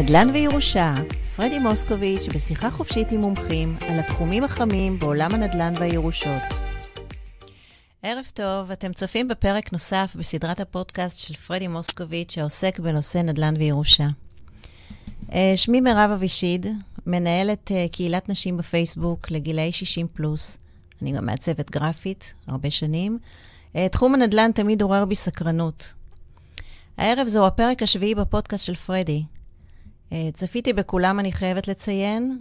[0.00, 0.94] נדל"ן וירושה,
[1.36, 6.42] פרדי מוסקוביץ' בשיחה חופשית עם מומחים על התחומים החמים בעולם הנדל"ן והירושות.
[8.02, 14.06] ערב טוב, אתם צופים בפרק נוסף בסדרת הפודקאסט של פרדי מוסקוביץ' שעוסק בנושא נדל"ן וירושה.
[15.32, 16.66] אה, שמי מירב אבישיד,
[17.06, 20.58] מנהלת אה, קהילת נשים בפייסבוק לגילאי 60 פלוס.
[21.02, 23.18] אני גם מעצבת גרפית, הרבה שנים.
[23.76, 25.92] אה, תחום הנדל"ן תמיד עורר בי סקרנות.
[26.98, 29.22] הערב זהו הפרק השביעי בפודקאסט של פרדי.
[30.32, 32.38] צפיתי בכולם, אני חייבת לציין,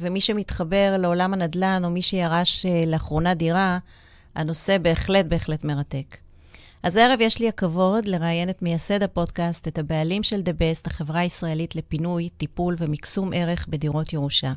[0.00, 3.78] ומי שמתחבר לעולם הנדל"ן, או מי שירש לאחרונה דירה,
[4.34, 6.16] הנושא בהחלט בהחלט מרתק.
[6.82, 11.20] אז הערב יש לי הכבוד לראיין את מייסד הפודקאסט, את הבעלים של The Best, החברה
[11.20, 14.52] הישראלית לפינוי, טיפול ומקסום ערך בדירות ירושה.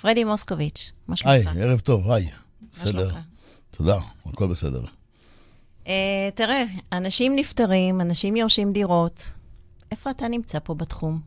[0.00, 1.46] פרדי מוסקוביץ', מה שלומך?
[1.46, 2.28] היי, ערב טוב, היי.
[2.72, 3.08] בסדר.
[3.70, 4.82] תודה, הכל בסדר.
[5.84, 5.88] Uh,
[6.34, 9.32] תראה, אנשים נפטרים, אנשים יורשים דירות.
[9.92, 11.20] איפה אתה נמצא פה בתחום?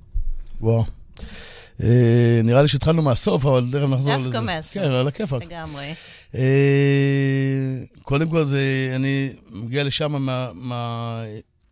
[0.61, 0.85] וואו.
[1.83, 4.29] אה, נראה לי שהתחלנו מהסוף, אבל תכף נחזור לזה.
[4.29, 4.83] דווקא מהסוף.
[4.83, 5.43] כן, על הכיפאק.
[5.43, 5.93] לגמרי.
[6.35, 6.41] אה,
[8.01, 10.51] קודם כל, זה, אני מגיע לשם מה,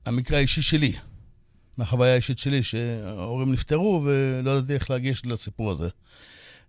[0.06, 0.94] מהמקרה האישי שלי,
[1.78, 5.88] מהחוויה האישית שלי, שההורים נפטרו ולא ידעתי איך להגיש לסיפור הזה.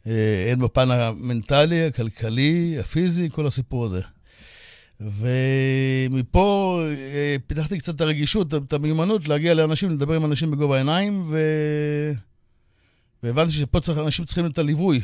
[0.06, 4.00] אה, הן בפן המנטלי, הכלכלי, הפיזי, כל הסיפור הזה.
[5.00, 6.80] ומפה
[7.46, 11.38] פיתחתי קצת את הרגישות, את המיומנות להגיע לאנשים, לדבר עם אנשים בגובה העיניים, ו...
[13.22, 15.00] והבנתי שפה צריך, אנשים צריכים את הליווי.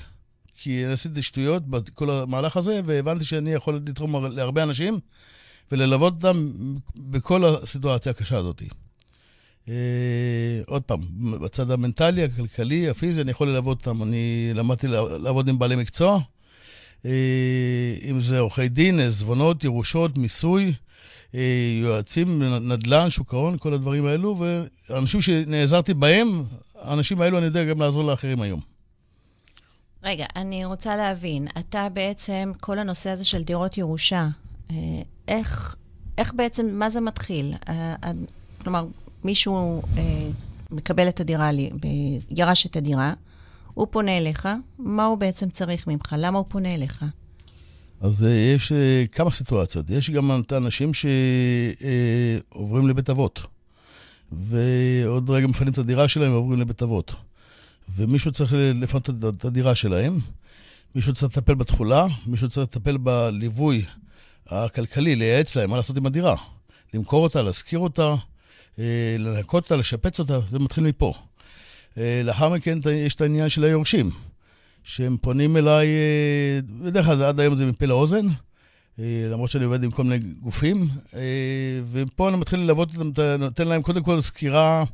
[0.62, 4.98] כי אני עשיתי שטויות בכל המהלך הזה, והבנתי שאני יכול לתרום להרבה אנשים
[5.72, 6.50] וללוות אותם
[6.96, 8.62] בכל הסיטואציה הקשה הזאת.
[9.66, 9.70] Uh,
[10.66, 11.00] עוד פעם,
[11.40, 14.02] בצד המנטלי, הכלכלי, הפיזי, אני יכול ללוות אותם.
[14.02, 16.20] אני למדתי לעבוד עם בעלי מקצוע,
[17.04, 20.72] אם זה עורכי דין, עזבונות, ירושות, מיסוי,
[21.32, 21.36] uh,
[21.82, 24.44] יועצים, נדל"ן, שוק ההון, כל הדברים האלו,
[24.90, 26.44] ואנשים שנעזרתי בהם,
[26.80, 28.60] האנשים האלו, אני יודע גם לעזור לאחרים היום.
[30.02, 34.28] רגע, אני רוצה להבין, אתה בעצם, כל הנושא הזה של דירות ירושה,
[34.70, 34.76] אה,
[35.28, 35.76] איך,
[36.18, 37.54] איך בעצם, מה זה מתחיל?
[37.68, 38.10] אה, אה,
[38.62, 38.86] כלומר,
[39.24, 39.82] מישהו
[40.70, 41.50] מקבל את הדירה,
[42.30, 43.14] ירש את הדירה,
[43.80, 44.48] הוא פונה אליך,
[44.78, 46.14] מה הוא בעצם צריך ממך?
[46.18, 47.04] למה הוא פונה אליך?
[48.00, 48.26] אז
[48.56, 48.72] יש
[49.12, 49.90] כמה סיטואציות.
[49.90, 53.42] יש גם את האנשים שעוברים לבית אבות.
[54.32, 57.14] ועוד רגע מפנים את הדירה שלהם ועוברים לבית אבות.
[57.96, 60.18] ומישהו צריך לפנות את הדירה שלהם,
[60.94, 63.84] מישהו צריך לטפל בתכולה, מישהו צריך לטפל בליווי
[64.46, 66.36] הכלכלי, לייעץ להם מה לעשות עם הדירה.
[66.94, 68.14] למכור אותה, להשכיר אותה,
[68.78, 71.14] אה, לנקות אותה, לשפץ אותה, זה מתחיל מפה.
[71.98, 74.10] אה, לאחר מכן יש את העניין של היורשים,
[74.82, 78.26] שהם פונים אליי, אה, בדרך כלל עד היום זה מפה לאוזן,
[78.98, 80.88] אה, למרות שאני עובד עם כל מיני גופים,
[81.90, 84.84] ופה אני מתחיל ללוות אותם, נותן להם קודם כל סקירה,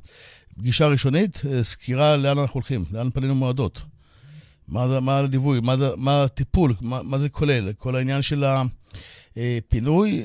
[0.59, 3.83] פגישה ראשונית, סקירה לאן אנחנו הולכים, לאן פנינו מועדות.
[4.69, 8.45] מה, מה הליווי, מה, מה הטיפול, מה, מה זה כולל, כל העניין של
[9.37, 10.23] הפינוי,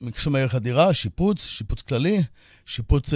[0.00, 2.22] מקסום ערך הדירה, שיפוץ, שיפוץ כללי,
[2.66, 3.12] שיפוץ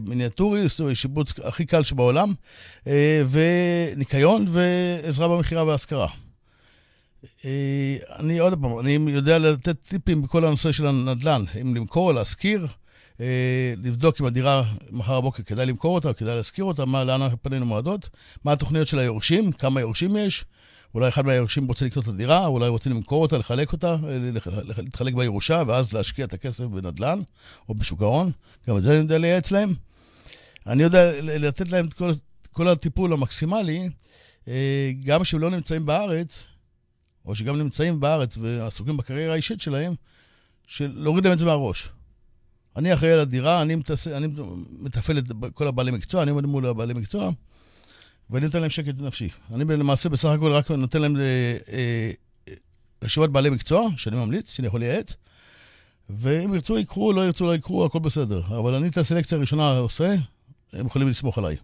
[0.00, 2.34] מיניאטורי, שיפוץ הכי קל שבעולם,
[3.30, 6.08] וניקיון ועזרה במכירה והשכרה.
[7.44, 12.66] אה, אני עוד פעם, אני יודע לתת טיפים בכל הנושא של הנדל"ן, אם למכור, להשכיר,
[13.20, 17.66] אה, לבדוק אם הדירה מחר בבוקר כדאי למכור אותה, כדאי להשכיר אותה, מה, לאן פנינו
[17.66, 18.10] מועדות,
[18.44, 20.44] מה התוכניות של היורשים, כמה יורשים יש,
[20.94, 24.18] אולי אחד מהיורשים רוצה לקנות את הדירה, אולי רוצים למכור אותה, לחלק אותה, אה,
[24.76, 27.20] להתחלק בירושה, ואז להשקיע את הכסף בנדל"ן
[27.68, 28.32] או בשוק ההון,
[28.68, 29.74] גם את זה אני יודע לייעץ להם.
[30.66, 32.10] אני יודע לתת להם את כל,
[32.52, 33.88] כל הטיפול המקסימלי,
[35.04, 36.42] גם כשהם לא נמצאים בארץ,
[37.24, 39.94] או שגם נמצאים בארץ ועסוקים בקריירה האישית שלהם,
[40.66, 41.88] של להוריד להם את זה מהראש.
[42.76, 43.62] אני אחראי על הדירה.
[43.62, 43.76] אני
[44.80, 45.24] מתפעל את
[45.54, 47.30] כל הבעלי מקצוע, אני עומד מול הבעלי מקצוע,
[48.30, 49.28] ואני נותן להם שקט נפשי.
[49.54, 52.10] אני למעשה בסך הכל רק נותן להם אה, אה,
[53.02, 55.16] רשימת בעלי מקצוע, שאני ממליץ, שאני יכול לייעץ,
[56.10, 58.40] ואם ירצו יקחו, לא ירצו לא יקחו, הכל בסדר.
[58.58, 60.14] אבל אני את הסלקציה הראשונה עושה,
[60.72, 61.56] הם יכולים לסמוך עליי.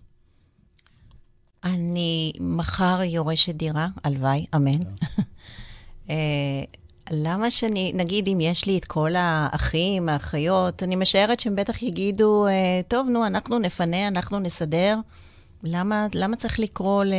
[1.64, 4.84] אני מחר יורשת דירה, הלוואי, אמן.
[4.84, 5.22] כן.
[6.10, 6.64] אה,
[7.10, 12.46] למה שאני, נגיד אם יש לי את כל האחים, האחיות, אני משערת שהם בטח יגידו,
[12.88, 14.96] טוב, נו, אנחנו נפנה, אנחנו נסדר.
[15.62, 17.14] למה, למה צריך לקרוא ל,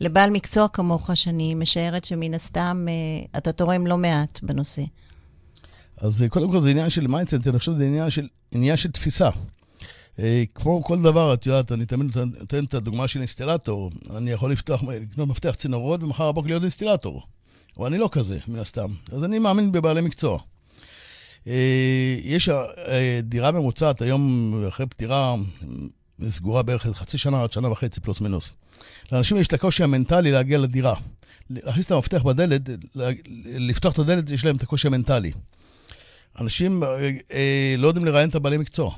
[0.00, 4.82] לבעל מקצוע כמוך, שאני משערת שמן הסתם אה, אתה תורם לא מעט בנושא?
[5.96, 9.30] אז קודם כל זה עניין של mindset, אני חושב שזה עניין של, עניין של תפיסה.
[10.54, 13.90] כמו כל דבר, את יודעת, אני תמיד נותן את הדוגמה של אינסטלטור.
[14.16, 17.22] אני יכול לפתוח, לקנות מפתח צינורות ומחר בבוקר להיות אינסטלטור.
[17.78, 18.88] אבל אני לא כזה, מן הסתם.
[19.12, 20.38] אז אני מאמין בבעלי מקצוע.
[21.46, 25.34] אה, יש אה, דירה ממוצעת היום, אחרי פטירה,
[26.28, 28.52] סגורה בערך חצי שנה עד שנה וחצי, פלוס מינוס.
[29.12, 30.94] לאנשים יש את הקושי המנטלי להגיע לדירה.
[31.50, 32.62] להכניס את המפתח בדלת,
[33.44, 35.32] לפתוח את הדלת, יש להם את הקושי המנטלי.
[36.40, 38.94] אנשים אה, אה, לא יודעים לראיין את הבעלי מקצוע.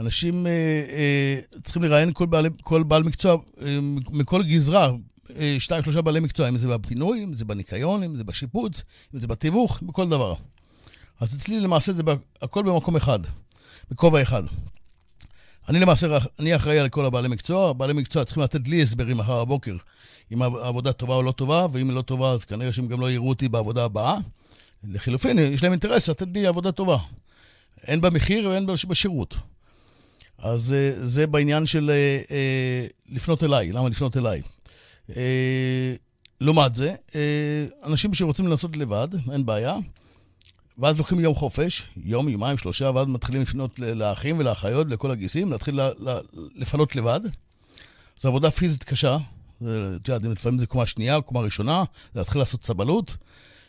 [0.00, 3.78] אנשים אה, אה, צריכים לראיין כל בעל, כל בעל מקצוע אה,
[4.10, 4.90] מכל גזרה,
[5.36, 8.82] אה, שתיים, שלושה בעלי מקצוע, אם זה בפינוי, אם זה בניקיון, אם זה בשיפוץ,
[9.14, 10.34] אם זה בתיווך, בכל דבר.
[11.20, 12.02] אז אצלי למעשה זה
[12.42, 13.18] הכל במקום אחד,
[13.90, 14.42] בכובע אחד.
[15.68, 19.44] אני למעשה, אני אחראי על כל הבעלי מקצוע, בעלי מקצוע צריכים לתת לי הסברים מחר
[19.44, 19.76] בבוקר
[20.32, 23.10] אם העבודה טובה או לא טובה, ואם היא לא טובה, אז כנראה שהם גם לא
[23.10, 24.16] יראו אותי בעבודה הבאה.
[24.84, 26.98] לחילופין, יש להם אינטרס לתת לי עבודה טובה.
[27.84, 29.34] הן במחיר והן בשירות.
[30.38, 34.42] אז אה, זה בעניין של אה, אה, לפנות אליי, למה לפנות אליי.
[36.40, 36.94] לעומת זה,
[37.84, 39.76] אנשים שרוצים לנסות לבד, אין בעיה,
[40.78, 45.80] ואז לוקחים יום חופש, יום, יומיים, שלושה, ואז מתחילים לפנות לאחים ולאחיות, לכל הגיסים, להתחיל
[46.54, 47.20] לפנות לבד.
[48.18, 49.16] זו עבודה פיזית קשה,
[49.56, 51.84] את יודעת, לפעמים זה קומה שנייה או קומה ראשונה,
[52.14, 53.16] זה להתחיל לעשות סבלות,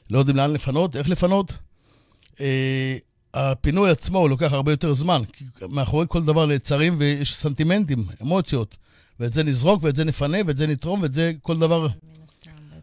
[0.10, 1.54] לא יודעים לאן לפנות, איך לפנות.
[3.34, 8.78] הפינוי עצמו לוקח הרבה יותר זמן, כי מאחורי כל דבר נעצרים ויש סנטימנטים, אמוציות,
[9.20, 11.88] ואת זה נזרוק ואת זה נפנה ואת זה נתרום ואת זה כל דבר...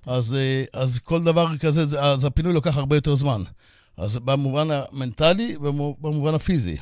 [0.07, 3.43] אז, אה, אז כל דבר כזה, אז הפינוי לוקח הרבה יותר זמן.
[4.01, 6.77] אז במובן המנטלי ובמובן הפיזי.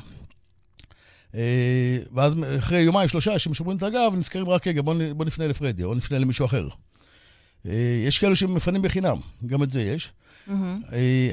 [1.35, 5.83] אה, ואז אחרי יומיים, שלושה, שמשומרים את הגב, נזכרים רק, רגע, בוא, בוא נפנה לפרדי,
[5.83, 6.67] או נפנה למישהו אחר.
[7.65, 9.17] אה, יש כאלו שמפנים בחינם,
[9.47, 10.11] גם את זה יש.
[10.47, 10.51] Mm-hmm.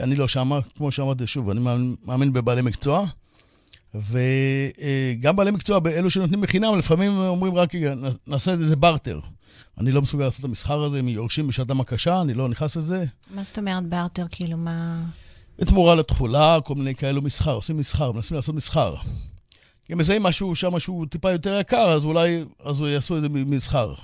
[0.01, 1.61] אני לא שמה, כמו שאמרתי, שוב, אני
[2.05, 3.07] מאמין בבעלי מקצוע.
[3.95, 7.73] וגם בעלי מקצוע, אלו שנותנים בחינם, לפעמים אומרים רק,
[8.27, 9.21] נעשה איזה בארטר.
[9.79, 13.05] אני לא מסוגל לעשות את המסחר הזה, הם יורשים בשעתם הקשה, אני לא נכנס לזה.
[13.31, 14.27] מה זאת אומרת בארטר?
[14.31, 15.05] כאילו, מה...
[15.59, 18.95] בתמורה לתכולה, כל מיני כאלו מסחר, עושים מסחר, מנסים לעשות מסחר.
[19.85, 23.95] כי הם מזהים משהו שם שהוא טיפה יותר יקר, אז אולי, אז יעשו איזה מסחר.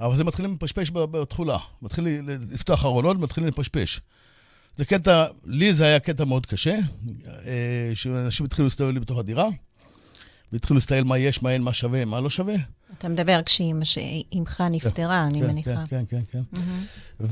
[0.00, 1.58] אבל זה מתחילים לפשפש בתכולה.
[1.82, 4.00] מתחילים לפתוח ארונות, מתחילים לפשפש.
[4.76, 6.78] זה קטע, לי זה היה קטע מאוד קשה,
[7.46, 9.48] אה, שאנשים התחילו להסתובב לי בתוך הדירה,
[10.52, 12.54] והתחילו להסתכל מה יש, מה אין, מה שווה, מה לא שווה.
[12.98, 15.84] אתה מדבר כשאימך נפטרה, אני כן, מניחה.
[15.88, 16.42] כן, כן, כן.
[16.54, 17.24] Mm-hmm.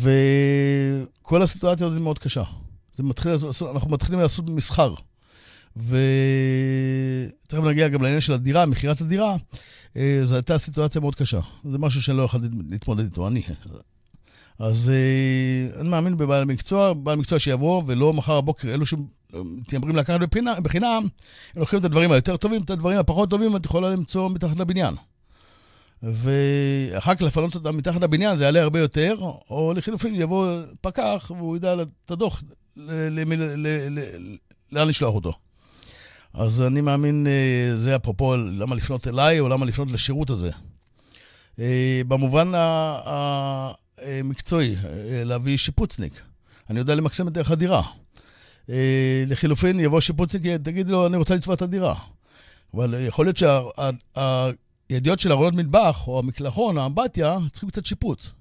[1.18, 2.42] וכל הסיטואציה הזאת מאוד קשה.
[2.94, 3.32] זה מתחיל,
[3.74, 4.94] אנחנו מתחילים לעשות מסחר.
[5.76, 9.36] ותכף נגיע גם לעניין של הדירה, מכירת הדירה,
[9.96, 11.40] אה, זו הייתה סיטואציה מאוד קשה.
[11.64, 12.40] זה משהו שאני לא יכול
[12.70, 13.42] להתמודד איתו, אני.
[14.58, 20.20] אז אה, אני מאמין בבעל מקצוע, בעל מקצוע שיבוא, ולא מחר בבוקר, אלו שמתיימרים לקחת
[20.62, 21.06] בחינם,
[21.54, 24.94] הם לוקחים את הדברים היותר טובים, את הדברים הפחות טובים, את יכולה למצוא מתחת לבניין.
[26.02, 29.16] ואחר כך לפנות אותם מתחת לבניין, זה יעלה הרבה יותר,
[29.50, 32.42] או לחילופין יבוא פקח והוא ידע את הדוח,
[34.72, 35.32] לאן לשלוח אותו.
[36.34, 40.50] אז אני מאמין, אה, זה אפרופו למה לפנות אליי, או למה לפנות לשירות הזה.
[41.58, 42.52] אה, במובן
[43.96, 46.22] המקצועי, אה, להביא שיפוצניק.
[46.70, 47.82] אני יודע למקסם את דרך הדירה.
[49.26, 51.94] לחילופין, יבוא שיפוצניק, תגיד לו, אני רוצה לצבוע את הדירה.
[52.74, 53.36] אבל יכול להיות
[54.90, 58.32] שהידיעות של ארונות מטבח, או המקלחון, האמבטיה, צריכים קצת שיפוץ.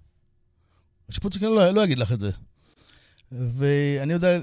[1.09, 2.31] השיפוצניק לא, לא יגיד לך את זה.
[3.31, 4.39] ואני יודע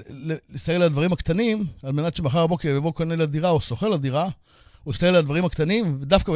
[0.49, 4.29] להסתכל על הדברים הקטנים, על מנת שמחר בבוקר יבוא קונה לדירה או שוכר לדירה,
[4.83, 6.31] הוא יסתכל על הדברים הקטנים, ודווקא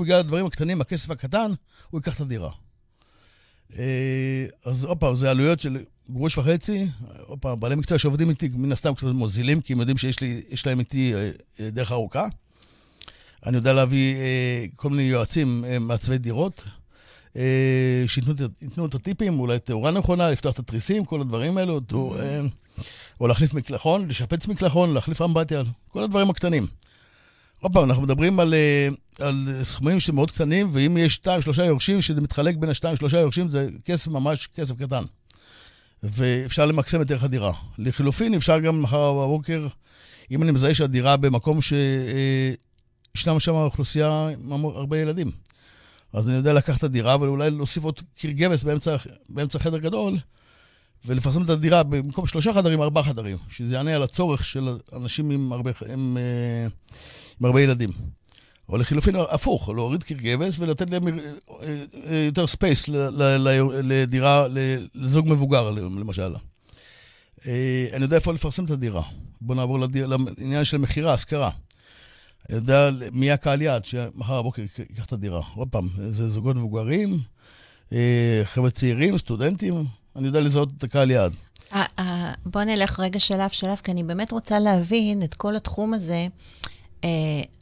[0.00, 1.50] בגלל הדברים הקטנים, הכסף הקטן,
[1.90, 2.50] הוא ייקח את הדירה.
[3.78, 5.78] אה, אז עוד פעם, זה עלויות של
[6.10, 6.86] גרוש וחצי.
[7.26, 10.78] עוד פעם, בעלי מקצוע שעובדים איתי, מן הסתם קצת מוזילים, כי הם יודעים שיש להם
[10.78, 12.26] איתי אה, דרך ארוכה.
[13.46, 16.64] אני יודע להביא אה, כל מיני יועצים מעצבי דירות.
[17.36, 21.80] אה, שייתנו את הטיפים, אולי תאורה נכונה, לפתוח את התריסים, כל הדברים האלו,
[22.18, 22.40] אה,
[23.20, 26.66] או להחליף מקלחון, לשפץ מקלחון, להחליף אמבטיה, כל הדברים הקטנים.
[27.60, 28.88] עוד פעם, אנחנו מדברים על, אה,
[29.26, 33.50] על סכומים שמאוד קטנים, ואם יש שתיים, שלושה יורשים, שזה מתחלק בין השתיים, שלושה יורשים,
[33.50, 35.02] זה כסף ממש כסף קטן.
[36.02, 37.52] ואפשר למקסם את ערך הדירה.
[37.78, 39.68] לחילופין, אפשר גם מחר בבוקר,
[40.30, 45.30] אם אני מזהה שהדירה במקום שישנם שם אוכלוסייה עם הרבה ילדים.
[46.12, 48.96] אז אני יודע לקחת את הדירה, ואולי להוסיף עוד קיר גבס באמצע,
[49.28, 50.18] באמצע חדר גדול,
[51.06, 55.52] ולפרסם את הדירה במקום שלושה חדרים, ארבעה חדרים, שזה יענה על הצורך של אנשים עם
[55.52, 56.66] הרבה, עם, אה,
[57.40, 57.90] עם הרבה ילדים.
[58.68, 61.14] או לחילופין, הפוך, להוריד קיר גבס ולתת להם אה,
[62.10, 62.88] אה, יותר space
[63.82, 64.46] לדירה,
[64.94, 66.34] לזוג מבוגר, למשל.
[67.92, 69.02] אני יודע איפה לפרסם את הדירה.
[69.40, 69.78] בואו נעבור
[70.38, 71.50] לעניין של מכירה, השכרה.
[72.50, 75.40] יודע מי הקהל יעד שמחר בבוקר ייקח את הדירה.
[75.54, 77.18] עוד פעם, זה זוגות מבוגרים,
[77.92, 79.84] אה, חבר'ה צעירים, סטודנטים,
[80.16, 81.32] אני יודע לזהות את הקהל יעד.
[82.46, 86.26] בוא נלך רגע שלב שלב, כי אני באמת רוצה להבין את כל התחום הזה.
[87.00, 87.04] Uh,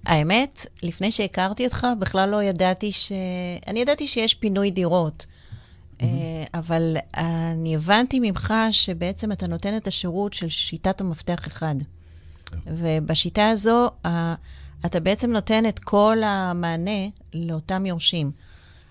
[0.07, 3.13] האמת, לפני שהכרתי אותך, בכלל לא ידעתי ש...
[3.67, 5.27] אני ידעתי שיש פינוי דירות.
[5.27, 6.03] Mm-hmm.
[6.03, 6.05] Uh,
[6.55, 11.75] אבל אני הבנתי ממך שבעצם אתה נותן את השירות של שיטת המפתח אחד.
[11.81, 12.51] Okay.
[12.51, 12.59] כן.
[12.67, 13.91] ובשיטה הזו,
[14.87, 18.31] אתה בעצם נותן את כל המענה לאותם יורשים.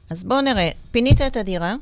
[0.09, 1.75] אז בואו נראה, פינית את הדירה,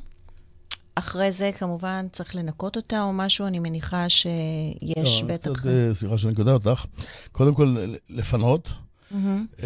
[0.95, 5.65] אחרי זה כמובן צריך לנקות אותה או משהו, אני מניחה שיש לא, בטח...
[5.65, 6.85] לא, סליחה שאני קודם אותך.
[7.31, 7.75] קודם כל,
[8.09, 8.69] לפנות.
[9.11, 9.65] Mm-hmm.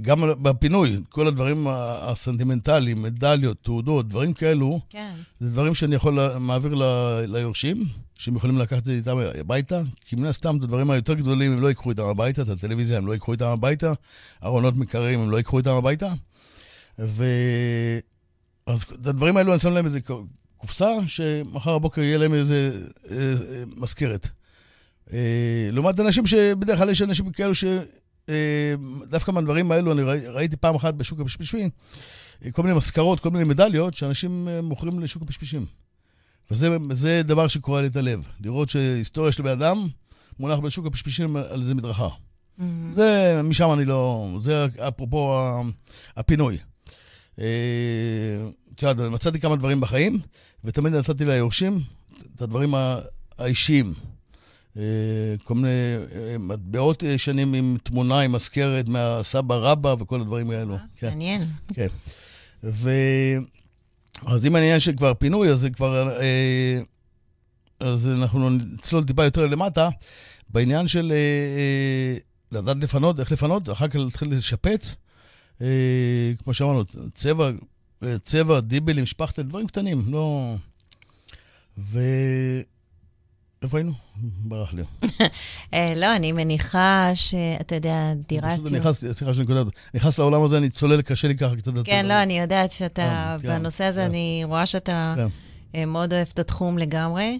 [0.00, 5.12] גם בפינוי, כל הדברים הסנטימנטליים, מדליות, תעודות, דברים כאלו, כן.
[5.40, 6.82] זה דברים שאני יכול להעביר ל,
[7.26, 7.84] ליורשים,
[8.18, 11.62] שהם יכולים לקחת את זה איתם הביתה, כי מן הסתם את הדברים היותר גדולים הם
[11.62, 13.92] לא ייקחו איתם הביתה, את הטלוויזיה הם לא ייקחו איתם הביתה,
[14.44, 16.12] ארונות מקררים הם לא ייקחו איתם הביתה.
[16.98, 17.24] ו...
[18.66, 20.00] אז את הדברים האלו אני שם להם איזה
[20.56, 24.28] קופסה, שמחר בבוקר יהיה להם איזה אה, אה, מזכרת.
[25.12, 27.64] אה, לעומת אנשים שבדרך כלל יש אנשים כאלו ש...
[29.08, 31.70] דווקא מהדברים האלו, אני ראי, ראיתי פעם אחת בשוק הפשפשים,
[32.52, 35.66] כל מיני מזכרות, כל מיני מדליות שאנשים מוכרים לשוק הפשפשים.
[36.50, 38.26] וזה דבר שקורע לי את הלב.
[38.40, 39.86] לראות שהיסטוריה של בן אדם
[40.38, 42.08] מונח בשוק הפשפשים על איזה מדרכה.
[42.08, 42.62] Mm-hmm.
[42.92, 44.28] זה, משם אני לא...
[44.40, 45.52] זה אפרופו
[46.16, 46.58] הפינוי.
[47.34, 50.18] את יודעת, מצאתי כמה דברים בחיים,
[50.64, 51.80] ותמיד נתתי ליורשים
[52.34, 52.74] את הדברים
[53.38, 53.94] האישיים.
[54.76, 54.82] אה,
[55.44, 55.68] כל מיני
[56.14, 60.76] אה, מטבעות שנים עם תמונה, עם מזכרת מהסבא רבא וכל הדברים האלו.
[60.96, 61.08] כן.
[61.08, 61.42] מעניין.
[61.74, 61.86] כן.
[62.64, 62.90] ו...
[64.26, 66.20] אז אם העניין של כבר פינוי, אז זה כבר...
[66.20, 66.80] אה,
[67.80, 69.88] אז אנחנו נצלול טיפה יותר למטה.
[70.48, 71.12] בעניין של
[72.52, 74.94] לדעת לפנות, איך לפנות, אחר כך להתחיל לשפץ.
[75.62, 77.50] אה, כמו שאמרנו, צבע,
[78.22, 80.54] צבע, דיבלים, שפכטל, דברים קטנים, לא...
[81.78, 82.00] ו...
[83.66, 83.92] איפה היינו?
[84.44, 84.82] ברח לי.
[85.74, 88.52] אה, לא, אני מניחה שאתה יודע, דירת...
[88.52, 91.72] פשוט אני נכנס, סליחה שאני קודמת, נכנס לעולם הזה, אני צולל, קשה לי ככה קצת...
[91.84, 94.06] כן, לא, אני יודעת שאתה, אה, כן, בנושא הזה, כן.
[94.06, 95.14] אני רואה שאתה
[95.72, 95.88] כן.
[95.88, 97.38] מאוד אוהב את התחום לגמרי.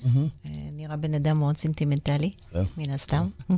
[0.73, 2.31] נראה בן אדם מאוד סנטימנטלי,
[2.77, 3.29] מן הסתם.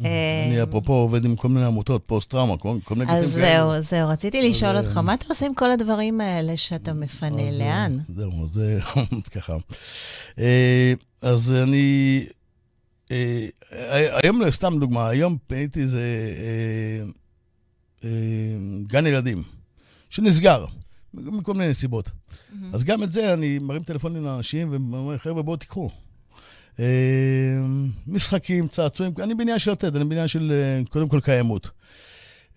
[0.00, 3.18] אני אמ, אפרופו עובד עם כל מיני עמותות, פוסט-טראומה, כל מיני גופים כאלה.
[3.18, 7.58] אז זהו, זהו, רציתי לשאול אותך, מה אתה עושה עם כל הדברים האלה שאתה מפנה?
[7.58, 7.98] לאן?
[8.16, 8.78] זהו, זה
[9.34, 9.56] ככה.
[10.38, 12.26] אה, אז אני...
[13.10, 13.48] אה,
[14.22, 16.02] היום, סתם דוגמה, היום פיניתי איזה
[18.04, 18.10] אה,
[18.86, 19.42] גן ילדים,
[20.10, 20.64] שנסגר.
[21.14, 22.10] מכל מיני סיבות.
[22.72, 25.90] אז גם את זה, אני מרים טלפונים לאנשים ואומר, חבר'ה, בואו תיקחו.
[26.80, 26.86] אה,
[28.06, 31.70] משחקים, צעצועים, אני בעניין של לתת, אני בעניין של אה, קודם כל קיימות.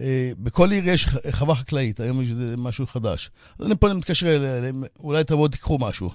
[0.01, 3.29] אה, בכל עיר יש חווה חקלאית, היום יש משהו חדש.
[3.59, 6.09] אז אני פה מתקשר אליהם, אולי תבואו תיקחו משהו.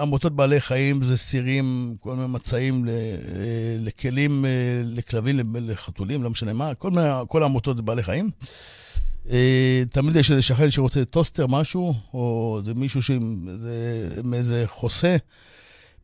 [0.00, 2.84] עמותות בעלי חיים זה סירים, כל מיני מצעים
[3.80, 4.44] לכלים,
[4.84, 8.30] לכלבים, לחתולים, לא משנה מה, כל, מיני, כל העמותות זה בעלי חיים.
[9.90, 13.00] תמיד יש איזה שכן שרוצה טוסטר, משהו, או זה מישהו
[14.24, 15.16] מאיזה חוסה.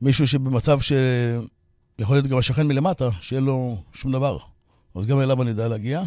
[0.03, 4.39] מישהו שבמצב שיכול להיות גם השכן מלמטה, שיהיה לו שום דבר.
[4.95, 6.03] אז גם אליו אני יודע להגיע.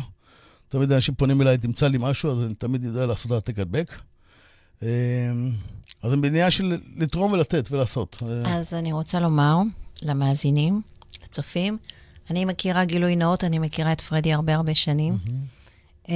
[0.70, 4.02] תמיד אנשים פונים אליי, תמצא לי משהו, אז אני תמיד יודע לעשות העתק הדבק.
[4.82, 4.88] אמ,
[6.04, 8.24] אז אני בעניין של לתרום ולתת ולעשות.
[8.46, 9.58] אז אני רוצה לומר
[10.02, 10.82] למאזינים,
[11.24, 11.78] לצופים,
[12.30, 15.18] אני מכירה גילוי נאות, אני מכירה את פרדי הרבה הרבה שנים.
[15.26, 16.12] Mm-hmm.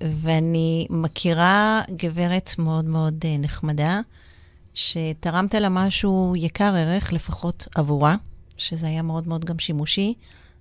[0.00, 4.00] ואני מכירה גברת מאוד מאוד אה, נחמדה,
[4.74, 8.16] שתרמת לה משהו יקר ערך, לפחות עבורה,
[8.56, 10.14] שזה היה מאוד מאוד גם שימושי.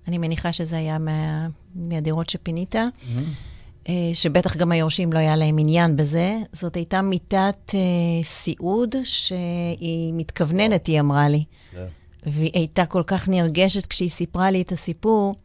[0.07, 3.89] אני מניחה שזה היה מה, מהדירות שפינית, mm-hmm.
[4.13, 6.37] שבטח גם היורשים לא היה להם עניין בזה.
[6.51, 11.43] זאת הייתה מיטת uh, סיעוד שהיא מתכווננת, היא אמרה לי.
[11.73, 11.77] Yeah.
[12.25, 15.35] והיא הייתה כל כך נרגשת כשהיא סיפרה לי את הסיפור,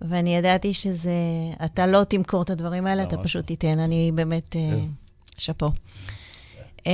[0.00, 1.12] ואני ידעתי שזה...
[1.64, 3.78] אתה לא תמכור את הדברים האלה, אתה פשוט תיתן.
[3.78, 4.56] אני באמת...
[4.56, 4.86] אה, כן.
[5.36, 5.66] שאפו.
[5.66, 6.82] Yeah.
[6.82, 6.88] Um,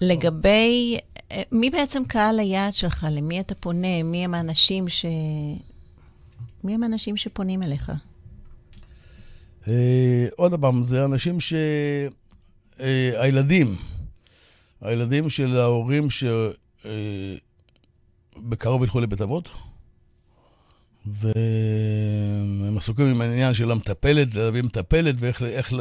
[0.00, 0.98] לגבי,
[1.32, 3.06] אה, מי בעצם קהל היעד שלך?
[3.10, 4.02] למי אתה פונה?
[4.04, 5.04] מי הם האנשים ש...
[6.64, 7.92] מי הם האנשים שפונים אליך?
[9.68, 11.54] אה, עוד פעם, זה אנשים ש...
[12.80, 13.74] אה, הילדים,
[14.80, 16.08] הילדים של ההורים
[18.40, 19.50] שבקרוב ילכו לבית אבות,
[21.06, 25.42] והם עסוקים עם העניין של המטפלת, להביא מטפלת ואיך...
[25.42, 25.72] איך,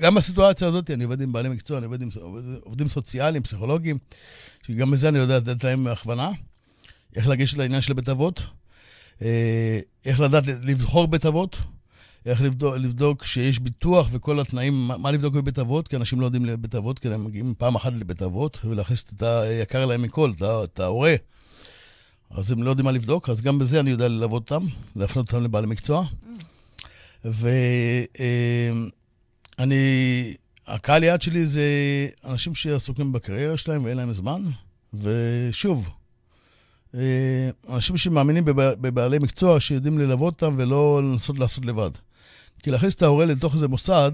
[0.00, 2.08] גם בסיטואציה הזאת אני עובד עם בעלי מקצוע, אני עובד עם
[2.62, 3.98] עובדים סוציאליים, פסיכולוגים,
[4.62, 6.30] שגם בזה אני יודע לתת להם הכוונה,
[7.16, 8.42] איך לגשת לעניין של בית אבות,
[9.22, 11.58] אה, איך לדעת לבחור בית אבות,
[12.26, 16.44] איך לבדוק, לבדוק שיש ביטוח וכל התנאים, מה לבדוק בבית אבות, כי אנשים לא יודעים
[16.44, 20.32] לבית אבות, כי הם מגיעים פעם אחת לבית אבות, ולהכניס את היקר להם מכל,
[20.64, 21.14] את ההורה.
[22.34, 25.44] אז הם לא יודעים מה לבדוק, אז גם בזה אני יודע ללוות אותם, להפנות אותם
[25.44, 26.04] לבעלי מקצוע.
[27.24, 27.54] ואני,
[30.66, 31.62] הקהל יעד שלי זה
[32.24, 34.42] אנשים שעסוקים בקריירה שלהם ואין להם זמן,
[34.94, 35.90] ושוב,
[36.94, 41.90] אה, אנשים שמאמינים בבעלי מקצוע, שיודעים ללוות אותם ולא לנסות לעשות לבד.
[42.62, 44.12] כי להכניס את ההורה לתוך איזה מוסד,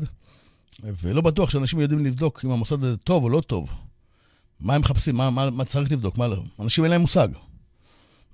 [0.83, 3.71] ולא בטוח שאנשים יודעים לבדוק אם המוסד הזה טוב או לא טוב.
[4.61, 6.43] מה הם מחפשים, מה, מה, מה צריך לבדוק, מה לא.
[6.61, 7.29] אנשים אין להם מושג.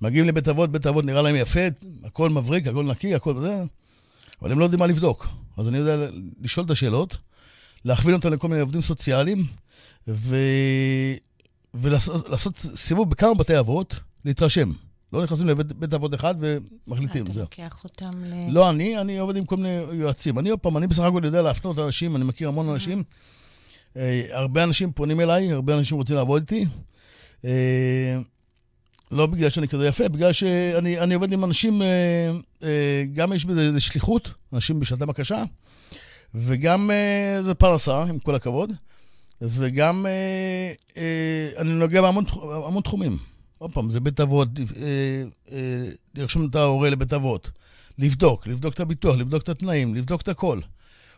[0.05, 1.61] מגיעים לבית אבות, בית אבות נראה להם יפה,
[2.05, 3.65] הכל מבריק, הכל נקי, הכל זה,
[4.43, 5.29] אבל הם לא יודעים מה לבדוק.
[5.57, 6.09] אז אני יודע
[6.41, 7.17] לשאול את השאלות,
[7.85, 9.47] להכווין אותם לכל מיני עובדים סוציאליים,
[10.09, 10.37] ו...
[11.75, 14.71] ולעשות סיבוב בכמה בתי אבות, להתרשם.
[15.13, 17.33] לא נכנסים לבית אבות אחד ומחליטים, זהו.
[17.33, 18.51] אתה לוקח אותם ל...
[18.51, 20.39] לא אני, אני עובד עם כל מיני יועצים.
[20.39, 23.03] אני עוד פעם, אני בסך הכל יודע להפנות אנשים, אני מכיר המון אנשים.
[23.97, 26.67] אה, הרבה אנשים פונים אליי, הרבה אנשים רוצים לעבוד איתי.
[29.13, 31.83] אה, לא בגלל שאני כזה יפה, בגלל שאני עובד עם אנשים,
[32.63, 35.45] אה, גם יש בזה שליחות, אנשים בשעתם הקשה,
[36.35, 36.91] וגם
[37.41, 38.73] זה פרנסה, עם כל הכבוד,
[39.43, 40.07] וגם
[41.59, 43.17] אני נוגע בהמון תחומים.
[43.65, 47.51] עוד פעם, זה בית אבות, אה, אה, לרשום את ההורה לבית אבות,
[47.99, 50.61] לבדוק, לבדוק את הביטוח, לבדוק את התנאים, לבדוק את הכל.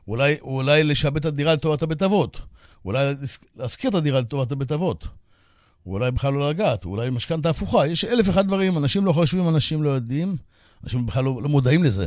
[0.09, 2.41] אולי, אולי לשעבד את הדירה לטובת הבית אבות.
[2.85, 3.15] אולי
[3.57, 5.09] להשכיר את הדירה לטובת הבית אבות.
[5.87, 7.87] אולי בכלל לא לגעת, אולי משכנתה הפוכה.
[7.87, 10.37] יש אלף אחד דברים, אנשים לא חושבים, אנשים לא יודעים,
[10.85, 12.07] אנשים בכלל לא, לא מודעים לזה.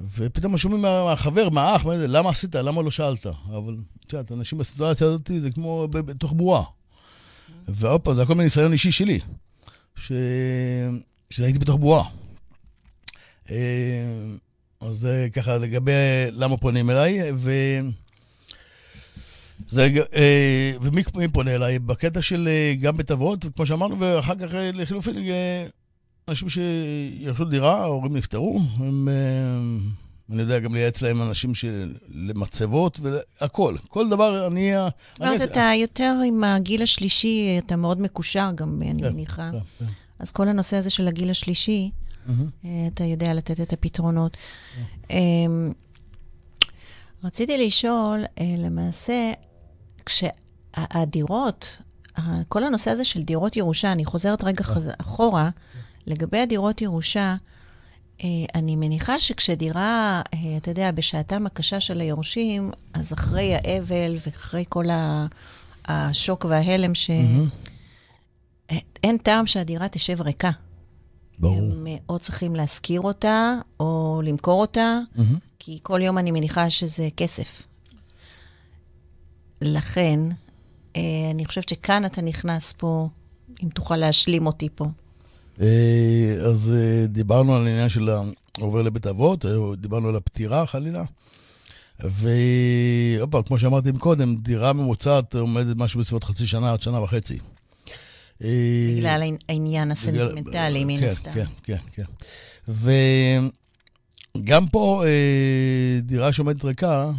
[0.00, 3.26] ופתאום שומעים מהחבר, מהאח, מה למה עשית, למה לא שאלת?
[3.26, 6.62] אבל את יודעת, אנשים בסיטואציה הזאת זה כמו בתוך בועה.
[7.68, 9.20] ועוד פעם, זה הכל מניסיון אישי שלי,
[9.96, 10.12] ש...
[11.30, 12.04] שהייתי בתוך בועה.
[13.50, 13.56] אה,
[14.80, 15.92] אז זה ככה לגבי
[16.30, 17.50] למה פונים אליי, ו...
[19.70, 21.02] זה, אה, ומי
[21.32, 21.78] פונה אליי?
[21.78, 25.16] בקטע של אה, גם בית אבות, כמו שאמרנו, ואחר כך לחילופין,
[26.28, 29.08] אנשים שירשו דירה, ההורים נפטרו, הם
[30.32, 31.94] אני יודע גם לייעץ להם אנשים של...
[32.14, 33.78] למצבות והכול.
[33.88, 34.72] כל דבר, אני...
[34.74, 39.50] זאת אומרת, אתה יותר עם הגיל השלישי, אתה מאוד מקושר גם, אני כן, מניחה.
[39.52, 39.92] כן, כן.
[40.18, 41.90] אז כל הנושא הזה של הגיל השלישי,
[42.62, 44.36] אתה יודע לתת את הפתרונות.
[45.10, 45.72] אמ,
[47.24, 49.32] רציתי לשאול, אה, למעשה,
[50.10, 51.78] כשהדירות,
[52.48, 54.64] כל הנושא הזה של דירות ירושה, אני חוזרת רגע
[54.98, 55.50] אחורה,
[56.06, 57.36] לגבי הדירות ירושה,
[58.24, 64.64] אה, אני מניחה שכשדירה, אה, אתה יודע, בשעתם הקשה של היורשים, אז אחרי האבל ואחרי
[64.68, 64.84] כל
[65.84, 67.48] השוק וההלם, שאין
[68.70, 69.22] mm-hmm.
[69.22, 70.50] טעם שהדירה תשב ריקה.
[71.38, 71.56] ברור.
[71.56, 75.20] הם או צריכים להשכיר אותה, או למכור אותה, mm-hmm.
[75.58, 77.62] כי כל יום אני מניחה שזה כסף.
[79.60, 80.20] לכן,
[81.34, 83.08] אני חושבת שכאן אתה נכנס פה,
[83.62, 84.86] אם תוכל להשלים אותי פה.
[85.60, 88.10] אה, אז אה, דיברנו על העניין של
[88.58, 91.02] העובר לבית אבות, אה, דיברנו על הפטירה חלילה.
[92.00, 97.38] ועוד פעם, כמו שאמרתי קודם, דירה ממוצעת עומדת משהו בסביבות חצי שנה עד שנה וחצי.
[98.40, 101.30] בגלל העניין הסנטימנטלי, מן כן, הסתם.
[101.32, 102.02] כן, כן, כן.
[104.36, 105.04] וגם פה,
[106.02, 107.10] דירה שעומדת ריקה,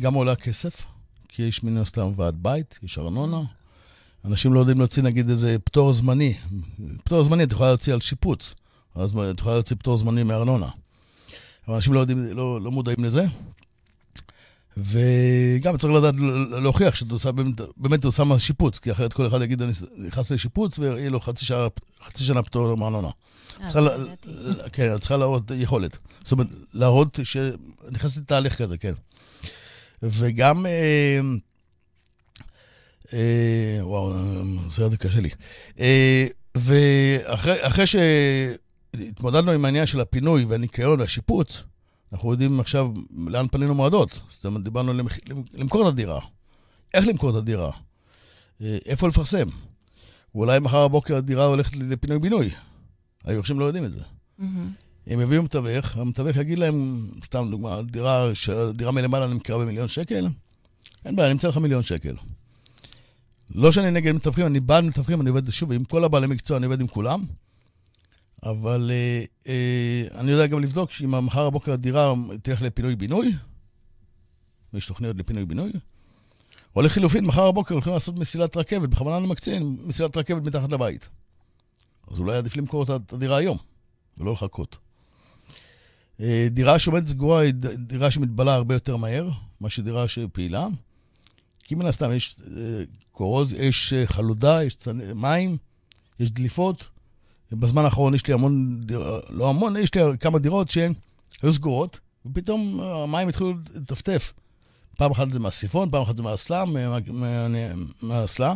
[0.00, 0.82] גם עולה כסף,
[1.28, 3.42] כי יש מן הסתם ועד בית, יש ארנונה.
[4.24, 6.34] אנשים לא יודעים להוציא נגיד איזה פטור זמני.
[7.04, 8.54] פטור זמני אתה יכול להוציא על שיפוץ,
[8.94, 10.68] אז אתה יכול להוציא פטור זמני מארנונה.
[11.68, 13.24] אבל אנשים לא, יודעים, לא, לא מודעים לזה.
[14.76, 16.14] וגם צריך לדעת
[16.62, 20.78] להוכיח שאתה עושה, באמת, באמת עושה שיפוץ, כי אחרת כל אחד יגיד, אני נכנס לשיפוץ
[20.78, 21.66] ויהיה לו חצי, שעה,
[22.04, 23.08] חצי שנה פטור מארנונה.
[23.60, 25.98] אה, כן, צריכה להראות יכולת.
[26.22, 28.92] זאת אומרת, להראות שנכנסתי לתהליך כזה, כן.
[30.02, 30.66] וגם...
[30.66, 31.20] אה,
[33.12, 34.12] אה, וואו,
[34.70, 35.30] זה עוד קשה לי.
[35.80, 41.64] אה, ואחרי שהתמודדנו עם העניין של הפינוי והניקיון והשיפוץ,
[42.12, 42.88] אנחנו יודעים עכשיו
[43.26, 44.22] לאן פנינו מועדות.
[44.28, 45.00] זאת אומרת, דיברנו על
[45.54, 46.20] למכור את הדירה.
[46.94, 47.70] איך למכור את הדירה?
[48.60, 49.46] אה, איפה לפרסם?
[50.34, 52.50] ואולי מחר בבוקר הדירה הולכת לפינוי-בינוי.
[53.24, 54.00] היורשים לא יודעים את זה.
[54.00, 54.44] Mm-hmm.
[55.06, 58.30] הם יביאו מתווך, המתווך יגיד להם, סתם דוגמה, דירה,
[58.74, 60.28] דירה מלמעלה נמכרה במיליון שקל,
[61.04, 62.14] אין בעיה, אני אמצא לך מיליון שקל.
[63.54, 66.66] לא שאני נגד מתווכים, אני בעד מתווכים, אני עובד שוב עם כל הבעלי מקצוע, אני
[66.66, 67.24] עובד עם כולם.
[68.42, 72.12] אבל אה, אה, אני יודע גם לבדוק שאם מחר בבוקר הדירה
[72.42, 73.32] תלך לפינוי-בינוי,
[74.74, 75.72] יש תוכניות לפינוי-בינוי,
[76.76, 81.08] או לחילופין, מחר בבוקר הולכים לעשות מסילת רכבת, בכוונה אני מקצין, מסילת רכבת מתחת לבית.
[82.10, 83.58] אז אולי עדיף למכור את הדירה היום,
[84.18, 84.78] ולא לחכות.
[86.22, 89.30] אה, דירה שעומדת סגורה היא דירה שמתבלה הרבה יותר מהר,
[89.60, 90.66] מה שדירה שפעילה.
[91.64, 92.82] כי מן הסתם יש אה,
[93.12, 95.12] קורוז, יש אה, חלודה, יש צנ...
[95.12, 95.56] מים,
[96.20, 96.88] יש דליפות.
[97.52, 98.80] בזמן האחרון יש לי המון,
[99.30, 100.92] לא המון, יש לי כמה דירות שהן
[101.42, 104.32] היו סגורות, ופתאום המים התחילו לטפטף.
[104.96, 106.64] פעם אחת זה מהסיפון, פעם אחת זה מהאסלה,
[108.02, 108.54] מהאסלה, אה,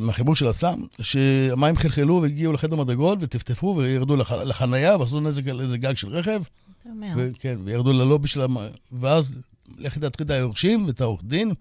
[0.00, 5.60] מהחיבור של האסלה, שהמים חלחלו והגיעו לחדר מדרגות וטפטפו וירדו לח, לחנייה ועשו נזק על
[5.60, 6.42] איזה גג של רכב.
[6.86, 7.28] אומר.
[7.38, 9.32] כן, וירדו ללובי של המים, ואז
[9.78, 11.52] לכי תתחיל את היורשים ואת העורך דין.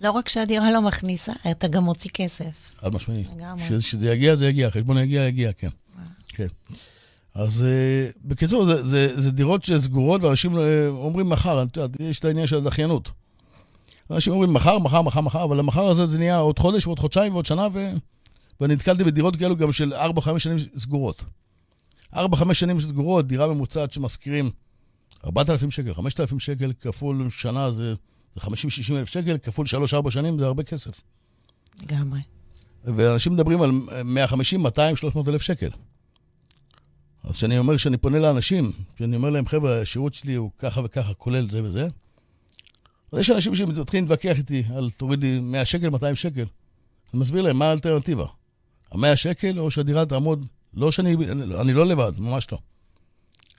[0.00, 2.74] לא רק שהדירה לא מכניסה, אתה גם מוציא כסף.
[2.80, 3.24] חד משמעי.
[3.36, 3.80] לגמרי.
[3.80, 5.68] שזה יגיע, זה יגיע, החשבון יגיע, יגיע, כן.
[6.28, 6.46] כן.
[7.34, 11.64] אז uh, בקיצור, זה, זה, זה דירות שסגורות, ואנשים uh, אומרים מחר,
[12.00, 13.10] יש את העניין של הדחיינות.
[14.12, 17.32] אנשים אומרים מחר, מחר, מחר, מחר, אבל המחר הזה זה נהיה עוד חודש ועוד חודשיים
[17.32, 17.92] ועוד שנה, ו...
[18.60, 21.24] ואני נתקלתי בדירות כאלו גם של 4-5 שנים סגורות.
[22.14, 24.50] 4-5 שנים סגורות, דירה ממוצעת שמשכירים
[25.24, 27.94] 4,000 שקל, 5,000 שקל, כפול שנה זה,
[28.34, 28.48] זה 50-60
[28.90, 29.66] אלף שקל, כפול
[30.06, 31.00] 3-4 שנים זה הרבה כסף.
[31.82, 32.20] לגמרי.
[32.84, 33.70] ואנשים מדברים על
[34.04, 35.70] 150, 200, 300 אלף שקל.
[37.24, 41.14] אז כשאני אומר שאני פונה לאנשים, כשאני אומר להם, חבר'ה, השירות שלי הוא ככה וככה,
[41.14, 41.88] כולל זה וזה,
[43.20, 46.44] יש אנשים שמתחילים להתווכח איתי על תורידי 100 שקל, 200 שקל.
[47.12, 48.26] אני מסביר להם מה האלטרנטיבה.
[48.92, 51.16] ה-100 שקל או שהדירה תעמוד, לא שאני,
[51.60, 52.58] אני לא לבד, ממש לא.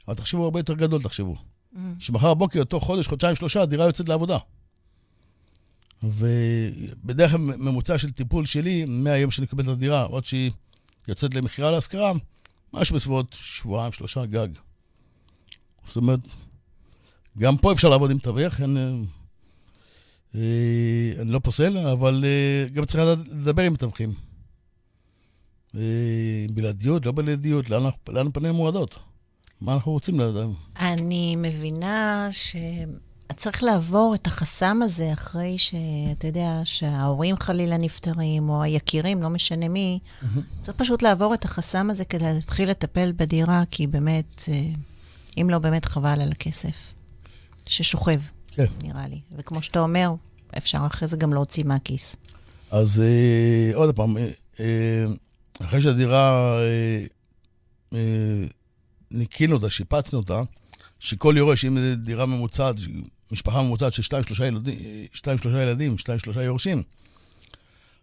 [0.08, 1.36] אבל תחשבו הרבה יותר גדול, תחשבו.
[1.36, 1.78] Mm.
[2.00, 4.38] שמחר בבוקר, תוך חודש, חודשיים, שלושה, הדירה יוצאת לעבודה.
[6.04, 10.52] ובדרך כלל ממוצע של טיפול שלי, מהיום שאני מקבל את הדירה, עוד שהיא
[11.08, 12.12] יוצאת למכירה להשכרה,
[12.74, 14.48] משהו בסביבות שבועיים, שלושה גג.
[15.88, 16.20] זאת אומרת,
[17.38, 18.92] גם פה אפשר לעבוד עם תווך, אני, אה,
[20.36, 24.14] אני לא פוסל, אבל אה, גם צריך לדבר עם מתווכים.
[25.76, 29.00] אה, בלעדיות, לא בלעדיות, לאן, לאן פנינו מועדות?
[29.62, 30.50] מה אנחנו רוצים לדעת?
[30.80, 32.56] אני מבינה ש...
[33.36, 39.68] צריך לעבור את החסם הזה אחרי שאתה יודע שההורים חלילה נפטרים, או היקירים, לא משנה
[39.68, 40.00] מי.
[40.62, 44.64] צריך פשוט לעבור את החסם הזה כדי להתחיל לטפל בדירה, כי באמת, אה,
[45.42, 46.94] אם לא, באמת חבל על הכסף
[47.66, 48.20] ששוכב,
[48.56, 48.66] כן.
[48.84, 49.22] נראה לי.
[49.38, 50.14] וכמו שאתה אומר,
[50.58, 52.16] אפשר אחרי זה גם להוציא מהכיס.
[52.72, 55.06] אז אה, עוד פעם, אה, אה,
[55.62, 57.06] אחרי שהדירה, אה,
[57.94, 58.46] אה,
[59.12, 60.42] ניקינו אותה, שיפצנו אותה,
[61.00, 62.76] שכל יורש, אם זו דירה ממוצעת,
[63.32, 64.76] משפחה ממוצעת של שתיים, שלושה ילדים,
[65.14, 66.84] שתיים, שלושה ילדים, שתיים, שלושה יורשים,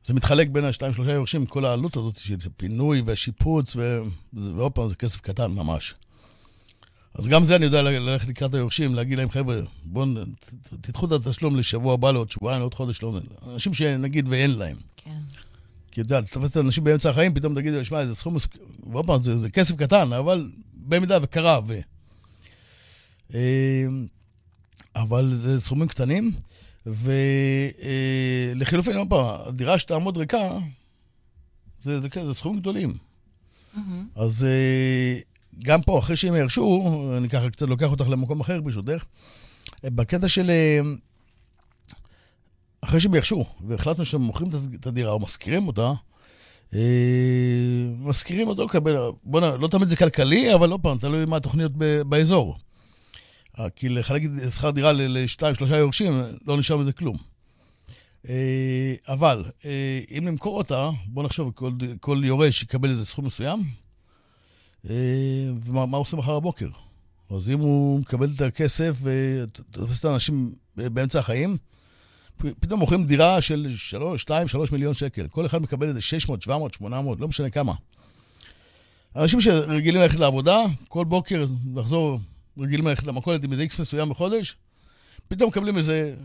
[0.05, 4.03] זה מתחלק בין השתיים, שלושה יורשים, כל העלות הזאת של פינוי והשיפוץ, ו...
[4.33, 5.95] ועוד פעם, זה כסף קטן ממש.
[7.15, 10.07] אז גם זה אני יודע ללכת לקראת היורשים, להגיד להם, חבר'ה, בואו
[10.81, 13.21] תדחו את התשלום לשבוע הבא, לעוד שבועיים, לעוד חודש, לא...
[13.47, 14.77] אנשים שנגיד ואין להם.
[14.97, 15.11] כן.
[15.91, 18.37] כי אתה יודע, תתפס את האנשים באמצע החיים, פתאום תגיד, שמע, זה סכום,
[18.93, 21.81] ועוד פעם, זה, זה כסף קטן, אבל במידה וקרה, ו...
[23.35, 24.07] אמ,
[24.97, 26.33] אבל זה סכומים קטנים,
[28.55, 30.59] ולחילופין, עוד פעם, הדירה שתעמוד ריקה,
[31.83, 32.91] זה, זה, זה, זה סכומים גדולים.
[32.91, 33.79] Mm-hmm.
[34.15, 35.19] אז אה,
[35.63, 39.05] גם פה, אחרי שהם ירשו, אני ככה קצת לוקח אותך למקום אחר, ברשותך,
[39.85, 40.51] בקטע של...
[40.51, 40.81] אה,
[42.81, 45.93] אחרי שהם ירשו, והחלטנו שהם מוכרים את הדירה או משכירים אותה,
[46.75, 46.81] אה,
[47.99, 48.81] משכירים, אז אוקיי,
[49.25, 49.61] בוא נ...
[49.61, 51.73] לא תמיד זה כלכלי, אבל לא פעם, תלוי מה התוכניות
[52.09, 52.59] באזור.
[53.59, 54.23] אה, כי לחלק
[54.55, 57.17] שכר דירה לשתיים, שלושה יורשים, לא נשאר בזה כלום.
[59.09, 59.45] אבל
[60.19, 63.63] אם נמכור אותה, בוא נחשוב, כל, כל יורש יקבל איזה סכום מסוים,
[64.85, 66.69] ומה עושים מחר בבוקר?
[67.31, 71.57] אז אם הוא מקבל את הכסף ותופס את האנשים באמצע החיים,
[72.37, 75.29] פתאום מוכרים דירה של 3, 2, 3 מיליון שקל.
[75.29, 77.75] כל אחד מקבל איזה 600, 700, 800, לא משנה כמה.
[79.17, 80.57] אנשים שרגילים ללכת לעבודה,
[80.89, 82.19] כל בוקר לחזור
[82.59, 84.57] רגילים ללכת למכולת עם איזה איקס מסוים בחודש,
[85.29, 86.17] פתאום מקבלים איזה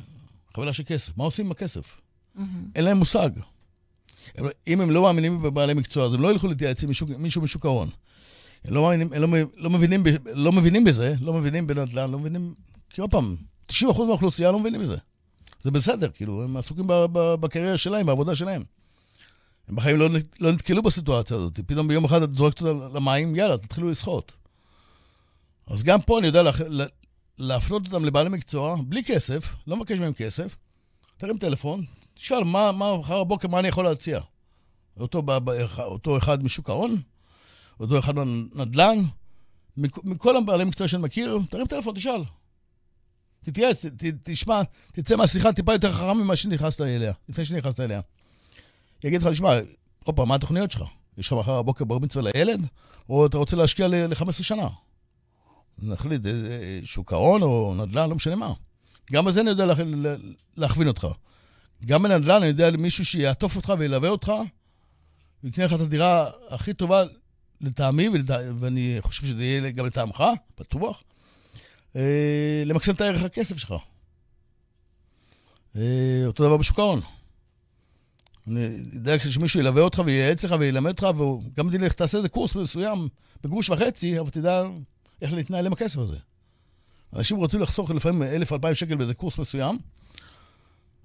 [0.56, 1.18] חבילה של כסף.
[1.18, 2.02] מה עושים עם הכסף?
[2.38, 2.42] Mm-hmm.
[2.76, 3.30] אין להם מושג.
[4.68, 7.66] אם הם לא מאמינים בבעלי מקצוע, אז הם לא ילכו להתייעץ עם מישהו, מישהו משוק
[7.66, 7.90] ההון.
[8.68, 12.54] לא, מאמינים, לא, לא, מבינים, לא מבינים בזה, לא מבינים בנדל"ן, לא מבינים...
[12.90, 13.36] כי עוד פעם,
[13.72, 14.98] 90% מהאוכלוסייה לא מבינים בזה.
[15.64, 18.64] זה בסדר, כאילו, הם עסוקים בקריירה שלהם, בעבודה שלהם.
[19.68, 21.60] הם בחיים לא, לא נתקלו בסיטואציה הזאת.
[21.68, 24.34] פתאום ביום אחד את זורקת אותה למים, יאללה, תתחילו לשחות.
[25.68, 26.52] אז גם פה אני יודע לה,
[27.38, 30.58] להפנות אותם לבעלי מקצוע, בלי כסף, לא מבקש מהם כסף,
[31.18, 34.20] תרים טלפון, תשאל מה, מה אחר הבוקר, מה אני יכול להציע.
[35.00, 35.24] אותו,
[35.78, 37.02] אותו אחד משוק ההון,
[37.80, 39.04] אותו אחד מהנדל"ן,
[39.78, 42.24] מכל הבעלי מקצוע שאני מכיר, תרים טלפון, תשאל.
[43.42, 43.86] תתייעץ,
[44.24, 44.62] תשמע,
[44.92, 48.02] תצא מהשיחה טיפה יותר חכם ממה שנכנסת אליה, לפני שנכנסת אליה.
[49.04, 49.50] יגיד לך, תשמע,
[50.04, 50.84] הופה, מה התוכניות שלך?
[51.18, 52.68] יש לך מחר בבוקר בר מצווה לילד,
[53.10, 54.68] או אתה רוצה להשקיע ל-15 שנה?
[55.80, 56.22] נחליט,
[56.84, 58.54] שוק ההון או נדל"ן, לא משנה מה.
[59.12, 59.66] גם בזה אני יודע
[60.58, 61.08] להכווין אותך.
[61.86, 64.28] גם בנדל"ן אני יודע מישהו שיעטוף אותך וילווה אותך
[65.42, 67.04] הוא יקנה לך את הדירה הכי טובה
[67.62, 68.10] לטעמי,
[68.60, 70.24] ואני חושב שזה יהיה גם לטעמך,
[70.60, 71.04] בטוח,
[71.96, 73.74] אה, למקסם את הערך הכסף שלך.
[75.76, 77.02] אה, אותו דבר בשוק ההון.
[78.48, 83.08] אני יודע שמישהו ילווה אותך וייעץ לך וילמד אותך, וגם תלך, תעשה איזה קורס מסוים
[83.44, 84.64] בגרוש וחצי, אבל תדע
[85.22, 86.18] איך להתנהל עם הכסף הזה.
[87.16, 89.78] אנשים רוצים לחסוך לפעמים אלף, אלפיים שקל באיזה קורס מסוים,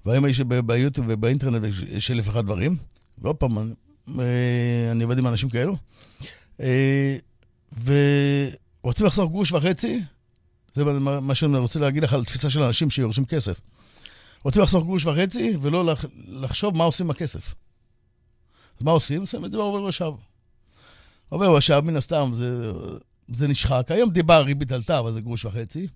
[0.06, 2.76] והיום יש ביוטיוב ובאינטרנט יש אלף אחד דברים,
[3.18, 3.58] ועוד פעם,
[4.18, 5.76] אה, אני עובד עם אנשים כאלו,
[7.84, 10.02] ורוצים לחסוך גרוש וחצי,
[10.72, 13.60] זה מה שאני רוצה להגיד לך על תפיסה של אנשים שיורשים כסף.
[14.44, 15.94] רוצים לחסוך גרוש וחצי, ולא
[16.28, 17.54] לחשוב מה עושים עם הכסף.
[18.78, 19.26] אז מה עושים?
[19.26, 20.12] שמים את זה בעובר ושב.
[21.28, 22.72] עובר ושב, מן הסתם, זה,
[23.28, 23.86] זה נשחק.
[23.88, 25.88] היום דיבה הריבית עלתה, אבל זה גרוש וחצי.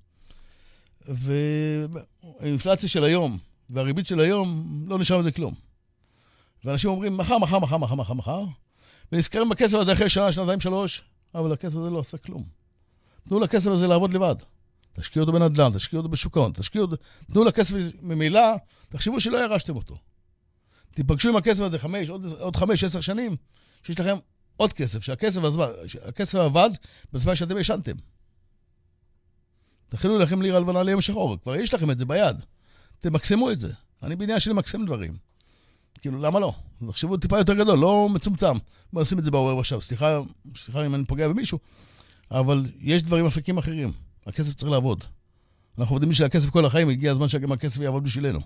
[1.09, 3.38] והאינפלציה של היום
[3.70, 5.55] והריבית של היום, לא נשאר מזה כלום.
[6.64, 8.44] ואנשים אומרים, מחר, מחר, מחר, מחר, מחר, מחר,
[9.12, 11.02] ונזכרים בכסף הזה אחרי שנה, שנתיים, שלוש,
[11.34, 12.44] אבל הכסף הזה לא עשה כלום.
[13.28, 14.34] תנו לכסף הזה לעבוד לבד.
[14.92, 16.96] תשקיעו אותו בנדל"ן, תשקיעו אותו בשוק ההון, תשקיעו אותו...
[17.32, 18.40] תנו לכסף ממילא,
[18.88, 19.96] תחשבו שלא ירשתם אותו.
[20.94, 23.36] תיפגשו עם הכסף הזה חמש, עוד, עוד חמש, עשר שנים,
[23.82, 24.16] שיש לכם
[24.56, 25.66] עוד כסף, שהכסף הזמן,
[26.04, 26.70] הכסף עבד
[27.12, 27.92] בזמן שאתם ישנתם.
[29.88, 32.42] תכינו לכם לירה לבנה ליום שחור, כבר יש לכם את זה ביד.
[32.98, 33.72] תמקסמו את זה.
[34.02, 35.16] אני בעניין של למקסם דברים.
[36.00, 36.52] כאילו, למה לא?
[36.88, 38.54] תחשבו טיפה יותר גדול, לא מצומצם.
[38.92, 39.80] בוא נשים את זה בעורר עכשיו.
[39.80, 40.20] סליחה,
[40.57, 41.59] סליחה אם אני פוגע במישהו,
[42.30, 43.92] אבל יש דברים אפיקים אחרים.
[44.26, 45.04] הכסף צריך לעבוד.
[45.78, 48.40] אנחנו עובדים בשביל הכסף כל החיים, הגיע הזמן שגם הכסף יעבוד בשבילנו.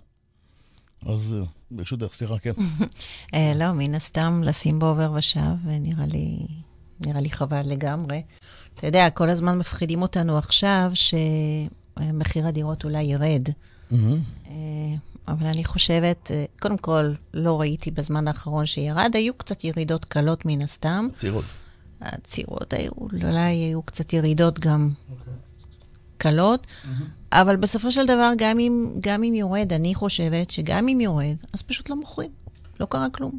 [1.06, 2.52] אז אה, ברשותך, סליחה, כן.
[3.34, 6.46] אה, לא, מן הסתם לשים בעובר ושב, נראה לי,
[7.00, 8.22] נראה לי חבל לגמרי.
[8.74, 13.48] אתה יודע, כל הזמן מפחידים אותנו עכשיו שמחיר הדירות אולי ירד.
[13.48, 14.48] Mm-hmm.
[15.28, 20.62] אבל אני חושבת, קודם כל, לא ראיתי בזמן האחרון שירד, היו קצת ירידות קלות מן
[20.62, 21.08] הסתם.
[21.14, 21.44] עצירות.
[22.00, 25.12] עצירות היו, אולי היו קצת ירידות גם okay.
[25.12, 25.32] אוקיי.
[26.18, 26.88] קלות, mm-hmm.
[27.32, 31.62] אבל בסופו של דבר, גם אם, גם אם יורד, אני חושבת שגם אם יורד, אז
[31.62, 32.30] פשוט לא מוכרים.
[32.80, 33.38] לא קרה כלום.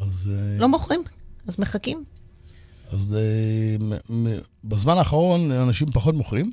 [0.00, 0.30] אז...
[0.34, 1.02] אה, לא מוכרים,
[1.46, 2.04] אז מחכים.
[2.90, 4.12] אז uh,
[4.64, 6.52] בזמן האחרון אנשים פחות מוכרים.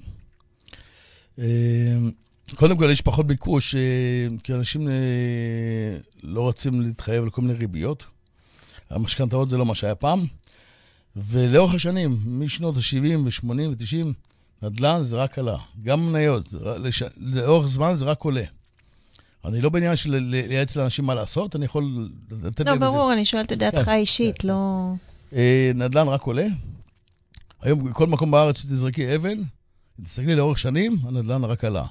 [2.54, 3.76] קודם כל, יש פחות ביקוש,
[4.44, 4.88] כי אנשים
[6.24, 8.04] לא רוצים להתחייב על כל מיני ריביות.
[8.90, 10.26] המשכנתאות זה לא מה שהיה פעם.
[11.16, 14.08] ולאורך השנים, משנות ה-70 ו-80 ו-90,
[14.62, 15.58] נדל"ן זה רק עלה.
[15.84, 16.54] גם מניות,
[17.18, 18.44] לאורך זמן זה רק עולה.
[19.46, 22.82] אני לא בעניין של לייעץ לאנשים מה לעשות, אני יכול לתת לא, להם...
[22.82, 24.48] לא, ברור, אני שואלת את דעתך כן, האישית, כן.
[24.48, 24.92] לא...
[25.34, 26.46] אה, נדל"ן רק עולה.
[27.62, 29.38] היום בכל מקום בארץ שתזרקי אבן,
[30.04, 31.86] תסתכלי לאורך שנים, הנדל"ן רק עלה.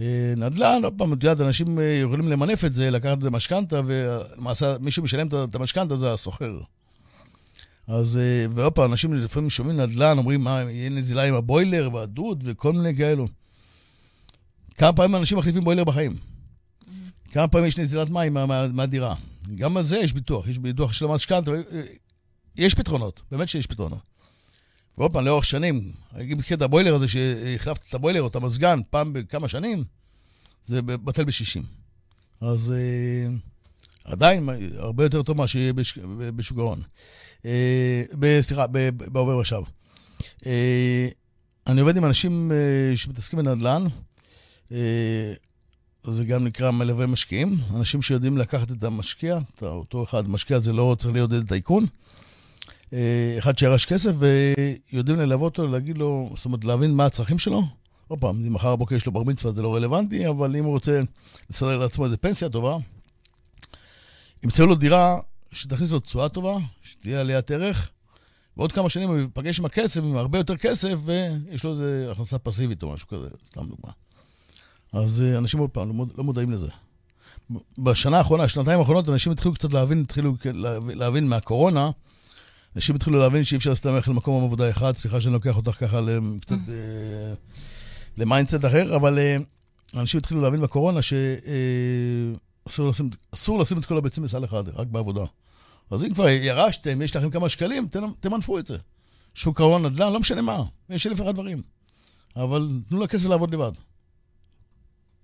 [0.00, 3.30] אה, נדל"ן, עוד פעם, את יודעת, אנשים אה, יכולים למנף את זה, לקחת את זה
[3.30, 6.60] משכנתה, ולמעשה מי שמשלם את המשכנתה זה הסוחר.
[7.86, 12.42] אז, אה, ועוד פעם, אנשים לפעמים שומעים נדל"ן, אומרים, מה, יהיה נזילה עם הבוילר והדוד
[12.46, 13.26] וכל מיני כאלו.
[14.74, 16.16] כמה פעמים אנשים מחליפים בוילר בחיים?
[17.30, 18.34] כמה פעמים יש נזילת מים
[18.72, 19.08] מהדירה?
[19.08, 21.50] מה, מה גם על זה יש ביטוח, יש ביטוח של המשכנתה,
[22.56, 24.02] יש פתרונות, באמת שיש פתרונות.
[25.00, 28.80] ועוד פעם, לאורך שנים, אם תקחי את הבוילר הזה, שהחלפת את הבוילר או את המזגן
[28.90, 29.84] פעם בכמה שנים,
[30.66, 31.62] זה בטל בשישים.
[32.40, 33.30] אז אה,
[34.04, 35.72] עדיין הרבה יותר טוב ממה שיהיה
[36.36, 36.80] בשוק ההון.
[37.44, 38.02] אה,
[38.40, 38.66] סליחה,
[39.12, 39.62] בעובר ושב.
[40.46, 41.08] אה,
[41.66, 43.84] אני עובד עם אנשים אה, שמתעסקים בנדל"ן,
[44.72, 45.32] אה,
[46.08, 50.96] זה גם נקרא מלווה משקיעים, אנשים שיודעים לקחת את המשקיע, אותו אחד, משקיע זה לא
[50.98, 51.84] צריך לעודד האיכון.
[51.84, 51.88] אה,
[53.38, 57.62] אחד שירש כסף, ויודעים ללוות אותו, להגיד לו, זאת אומרת, להבין מה הצרכים שלו.
[58.08, 60.72] עוד פעם, אם מחר בבוקר יש לו בר מצווה זה לא רלוונטי, אבל אם הוא
[60.72, 61.02] רוצה
[61.50, 62.76] לסדר לעצמו איזה פנסיה טובה,
[64.44, 65.18] ימצאו לו דירה
[65.52, 67.90] שתכניס לו תשואה טובה, שתהיה עליית ערך,
[68.56, 72.38] ועוד כמה שנים הוא ייפגש עם הכסף, עם הרבה יותר כסף, ויש לו איזה הכנסה
[72.38, 73.92] פסיבית או משהו כזה, סתם דוגמה.
[74.92, 76.68] אז אה, אנשים עוד פעם לא, לא מודעים לזה.
[77.78, 80.34] בשנה האחרונה, שנתיים האחרונות, אנשים התחילו קצת להבין, התחילו
[80.94, 81.90] להבין מהקורונה,
[82.76, 86.00] אנשים התחילו להבין שאי אפשר ללכת למקום עבודה אחד, סליחה שאני לוקח אותך ככה
[86.40, 87.34] קצת אה,
[88.16, 89.36] ל mindset אחר, אבל אה,
[89.94, 93.10] אנשים התחילו להבין בקורונה שאסור אה, לשים,
[93.60, 95.24] לשים את כל הביצים בסל אחד, רק בעבודה.
[95.90, 97.88] אז אם כבר ירשתם, יש לכם כמה שקלים,
[98.20, 98.76] תמנפו את זה.
[99.34, 101.62] שוק ההון, נדל"ן, לא משנה מה, יש אלף אחד דברים.
[102.36, 103.72] אבל תנו לכסף לעבוד לבד.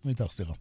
[0.05, 0.53] אני איתך, סליחה.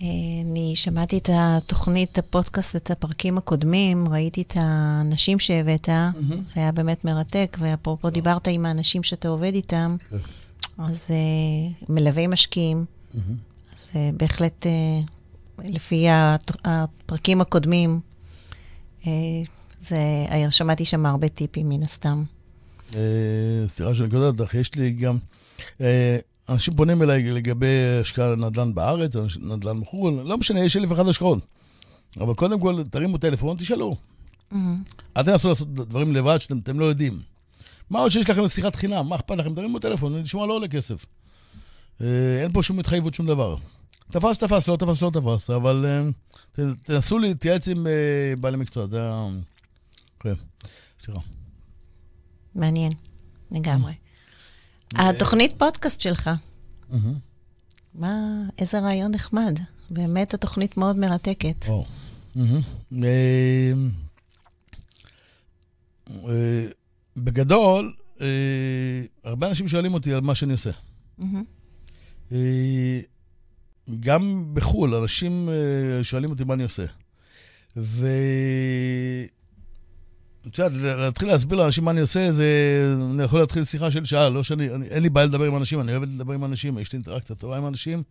[0.00, 6.34] אני שמעתי את התוכנית, הפודקאסט, את הפרקים הקודמים, ראיתי את האנשים שהבאת, mm-hmm.
[6.54, 10.16] זה היה באמת מרתק, ואפרופו דיברת עם האנשים שאתה עובד איתם, כן.
[10.78, 13.18] אז uh, מלווי משקיעים, mm-hmm.
[13.74, 16.06] אז uh, בהחלט, uh, לפי
[16.64, 18.00] הפרקים הקודמים,
[19.00, 19.04] uh,
[19.80, 19.98] זה,
[20.50, 22.24] שמעתי שם הרבה טיפים מן הסתם.
[23.68, 25.18] סליחה שאני קודם לך, יש לי גם...
[26.48, 31.38] אנשים פונים אליי לגבי השקעה נדל"ן בארץ, נדל"ן בחו"ל, לא משנה, יש אלף אחד השקעות.
[32.20, 33.96] אבל קודם כל, תרימו טלפון, תשאלו.
[34.52, 34.56] Mm-hmm.
[35.16, 37.20] אל תנסו לעשות דברים לבד שאתם לא יודעים.
[37.90, 39.08] מה עוד שיש לכם שיחת חינם?
[39.08, 39.54] מה אכפת לכם?
[39.54, 41.06] תרימו טלפון, לשמוע לא עולה כסף.
[42.00, 43.56] אה, אין פה שום התחייבות, שום דבר.
[44.10, 48.98] תפס, תפס, לא תפס, לא תפס, אבל אה, תנסו להתייעץ עם אה, בעלי מקצוע, זה
[49.02, 49.28] ה...
[50.20, 50.34] כן,
[50.98, 51.20] סליחה.
[52.54, 52.92] מעניין,
[53.50, 53.92] לגמרי.
[54.96, 56.30] התוכנית פודקאסט שלך,
[57.94, 59.58] מה, איזה רעיון נחמד.
[59.90, 61.66] באמת התוכנית מאוד מרתקת.
[67.16, 67.92] בגדול,
[69.24, 70.70] הרבה אנשים שואלים אותי על מה שאני עושה.
[74.00, 75.48] גם בחו"ל, אנשים
[76.02, 76.84] שואלים אותי מה אני עושה.
[77.76, 78.06] ו...
[80.46, 82.46] את יודעת, להתחיל להסביר לאנשים מה אני עושה, זה...
[83.14, 84.74] אני יכול להתחיל שיחה של שעה, לא שאני...
[84.74, 87.36] אני, אין לי בעיה לדבר עם אנשים, אני אוהב לדבר עם אנשים, יש לי אינטראקציה
[87.36, 88.02] טובה עם אנשים.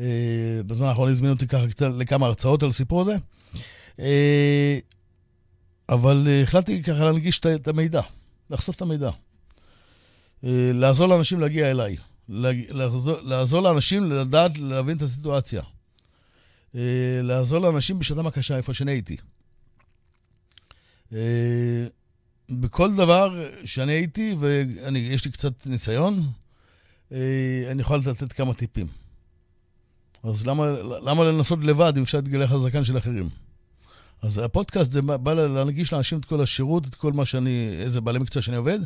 [0.00, 3.16] אה, בזמן האחרון הזמינו אותי ככה לכמה הרצאות על הסיפור הזה.
[4.00, 4.78] אה,
[5.88, 8.00] אבל אה, החלטתי ככה להנגיש את המידע,
[8.50, 9.10] לחשוף את המידע.
[10.74, 11.96] לעזור לאנשים להגיע אליי.
[12.28, 15.62] לעזור, לעזור לאנשים לדעת, להבין את הסיטואציה.
[17.22, 19.16] לעזור לאנשים בשעתם הקשה, איפה שאני הייתי.
[21.14, 21.86] אה,
[22.50, 26.22] בכל דבר שאני הייתי, ויש לי קצת ניסיון,
[27.12, 28.86] אה, אני יכול לתת כמה טיפים.
[30.22, 33.28] אז למה, למה לנסות לבד אם אפשר להתגלח על זקן של אחרים?
[34.22, 38.18] אז הפודקאסט זה בא להנגיש לאנשים את כל השירות, את כל מה שאני, איזה בעלי
[38.18, 38.78] מקצוע שאני עובד.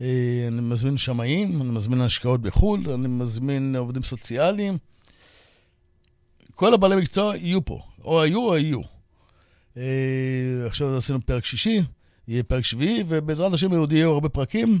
[0.00, 4.78] אה, אני מזמין שמאים, אני מזמין השקעות בחו"ל, אני מזמין עובדים סוציאליים.
[6.54, 8.95] כל הבעלי מקצוע יהיו פה, או היו או יהיו.
[9.76, 11.82] אה, עכשיו עשינו פרק שישי,
[12.28, 14.80] יהיה פרק שביעי, ובעזרת השם יהודי יהיו הרבה פרקים.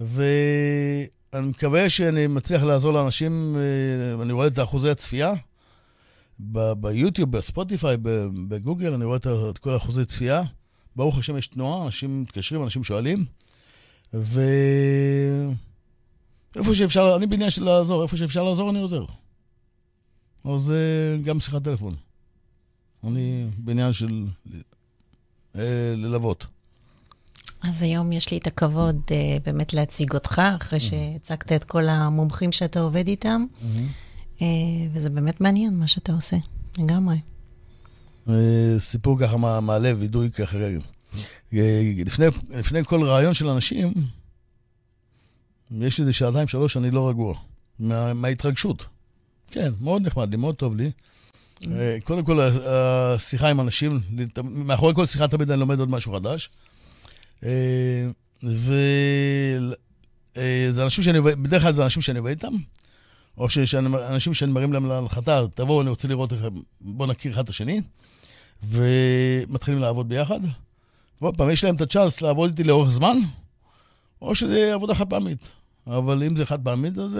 [0.00, 5.32] ואני מקווה שאני מצליח לעזור לאנשים, אה, אני רואה את אחוזי הצפייה
[6.76, 7.96] ביוטיוב, בספוטיפיי,
[8.48, 9.18] בגוגל, אני רואה
[9.50, 10.42] את כל אחוזי צפייה.
[10.96, 13.24] ברוך השם יש תנועה, אנשים מתקשרים, אנשים שואלים.
[14.14, 14.40] ו...
[16.56, 19.04] איפה שאפשר, אני בעניין של לעזור, איפה שאפשר לעזור אני עוזר.
[20.44, 21.94] אז אה, גם שיחת טלפון.
[23.04, 24.24] אני בעניין של
[25.56, 26.46] אה, ללוות.
[27.62, 30.82] אז היום יש לי את הכבוד אה, באמת להציג אותך, אחרי mm-hmm.
[30.82, 34.42] שהצגת את כל המומחים שאתה עובד איתם, mm-hmm.
[34.42, 34.46] אה,
[34.92, 36.36] וזה באמת מעניין מה שאתה עושה,
[36.78, 37.16] לגמרי.
[38.28, 40.56] אה, סיפור ככה מהלב, וידוי ככה.
[41.54, 43.92] אה, לפני, לפני כל רעיון של אנשים,
[45.70, 47.34] יש איזה שעתיים, שלוש, אני לא רגוע.
[47.78, 48.84] מה, מההתרגשות.
[49.50, 50.90] כן, מאוד נחמד לי, מאוד טוב לי.
[51.70, 54.00] אה, קודם כל, השיחה עם אנשים,
[54.42, 56.50] מאחורי כל שיחה תמיד אני לומד עוד משהו חדש.
[57.44, 58.08] אה,
[58.42, 59.74] וזה
[60.36, 62.52] אה, אנשים שאני עובד, בדרך כלל זה אנשים שאני עובד איתם,
[63.38, 63.46] או
[64.08, 66.40] אנשים שאני מרים להם להנחתה, תבואו, אני רוצה לראות איך,
[66.80, 67.80] בואו נכיר אחד את השני,
[68.62, 70.40] ומתחילים לעבוד ביחד.
[71.20, 73.16] ועוד פעם, יש להם את הצ'אנס לעבוד איתי לאורך זמן,
[74.22, 75.50] או שזה עבודה חד פעמית.
[75.86, 77.18] אבל אם זה חד פעמית, אז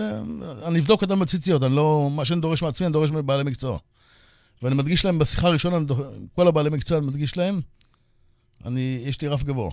[0.66, 3.78] אני אבדוק אותם בציציות, אני לא, מה שאני דורש מעצמי, אני דורש מבעלי מקצוע.
[4.62, 5.94] ואני מדגיש להם בשיחה הראשונה,
[6.35, 7.61] כל הבעלי מקצוע, אני מדגיש להם,
[8.64, 9.70] אני, יש לי רף גבוה.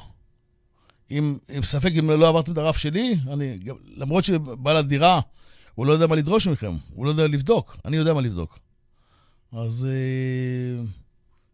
[1.12, 3.58] אם, אם ספק אם לא עברתם את הרף שלי, אני,
[3.98, 5.20] למרות שבעל הדירה,
[5.76, 8.60] הוא לא יודע מה לדרוש מכם, הוא לא יודע לבדוק, אני יודע מה לבדוק.
[9.52, 10.84] אז אה,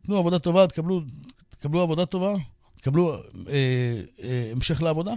[0.06, 1.02] תנו עבודה טובה, תקבלו,
[1.50, 2.34] תקבלו עבודה טובה,
[2.76, 5.14] תקבלו אה, אה, המשך לעבודה,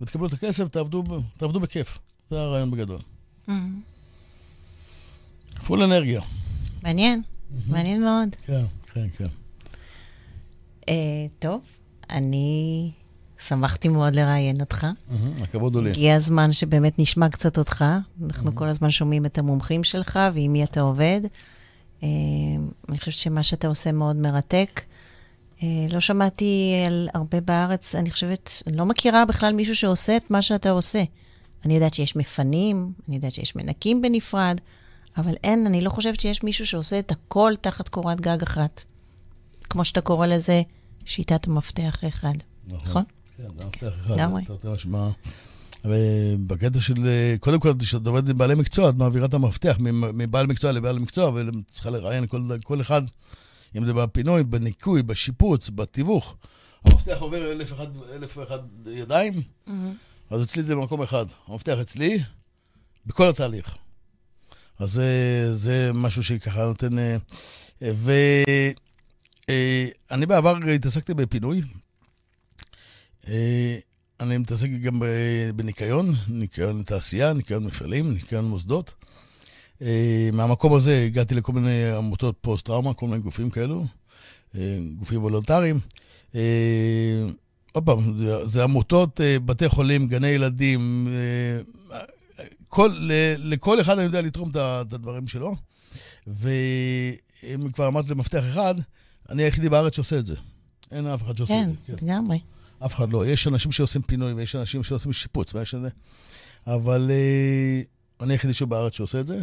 [0.00, 1.04] ותקבלו את הכסף, תעבדו,
[1.36, 1.98] תעבדו בכיף.
[2.30, 3.00] זה הרעיון בגדול.
[3.48, 3.52] Mm-hmm.
[5.66, 6.20] פול אנרגיה.
[6.82, 7.22] מעניין,
[7.68, 8.28] מעניין מאוד.
[8.46, 8.62] כן,
[8.94, 9.26] כן, כן.
[10.80, 10.90] Uh,
[11.38, 11.60] טוב,
[12.10, 12.90] אני
[13.38, 14.86] שמחתי מאוד לראיין אותך.
[15.42, 15.90] הכבוד עולה.
[15.90, 17.84] הגיע הזמן שבאמת נשמע קצת אותך.
[18.24, 21.20] אנחנו כל הזמן שומעים את המומחים שלך ועם מי אתה עובד.
[22.00, 22.04] Uh,
[22.88, 24.80] אני חושבת שמה שאתה עושה מאוד מרתק.
[25.58, 30.30] Uh, לא שמעתי על הרבה בארץ, אני חושבת, אני לא מכירה בכלל מישהו שעושה את
[30.30, 31.02] מה שאתה עושה.
[31.64, 34.60] אני יודעת שיש מפנים, אני יודעת שיש מנקים בנפרד,
[35.16, 38.84] אבל אין, אני לא חושבת שיש מישהו שעושה את הכל תחת קורת גג אחת.
[39.70, 40.62] כמו שאתה קורא לזה,
[41.04, 42.34] שיטת המפתח אחד.
[42.66, 42.88] נכון?
[42.88, 43.04] נכון?
[43.36, 44.14] כן, מפתח אחד.
[44.14, 44.42] לגמרי.
[46.46, 46.94] בקטע של,
[47.40, 49.76] קודם כל, כשאת עובדת עם בעלי מקצוע, את מעבירה את המפתח
[50.14, 53.02] מבעל מקצוע לבעל מקצוע, וצריכה לראיין כל, כל אחד,
[53.76, 56.36] אם זה בפינוי, בניקוי, בשיפוץ, בתיווך.
[56.84, 59.70] המפתח עובר אלף אחד, אלף ואחד ידיים, mm-hmm.
[60.30, 61.26] אז אצלי זה במקום אחד.
[61.46, 62.18] המפתח אצלי,
[63.06, 63.76] בכל התהליך.
[64.78, 66.98] אז זה, זה משהו שככה נותן...
[66.98, 67.16] אה,
[70.10, 71.62] אני בעבר התעסקתי בפינוי.
[74.20, 75.02] אני מתעסק גם
[75.56, 78.94] בניקיון, ניקיון תעשייה, ניקיון מפעלים, ניקיון מוסדות.
[80.32, 83.86] מהמקום הזה הגעתי לכל מיני עמותות פוסט-טראומה, כל מיני גופים כאלו,
[84.98, 85.80] גופים וולונטריים.
[87.72, 87.98] עוד פעם,
[88.46, 91.08] זה עמותות, בתי חולים, גני ילדים,
[92.68, 94.56] כל, לכל אחד אני יודע לתרום את
[94.92, 95.56] הדברים שלו.
[96.26, 98.74] ואם כבר אמרתי למפתח אחד,
[99.28, 100.34] אני היחידי בארץ שעושה את זה.
[100.92, 101.96] אין אף אחד שעושה כן, את זה.
[101.96, 102.38] כן, לגמרי.
[102.84, 103.26] אף אחד לא.
[103.26, 105.88] יש אנשים שעושים פינוי, ויש אנשים שעושים שיפוץ, ויש את זה.
[106.66, 109.40] אבל uh, אני היחידי שבארץ שעושה את זה,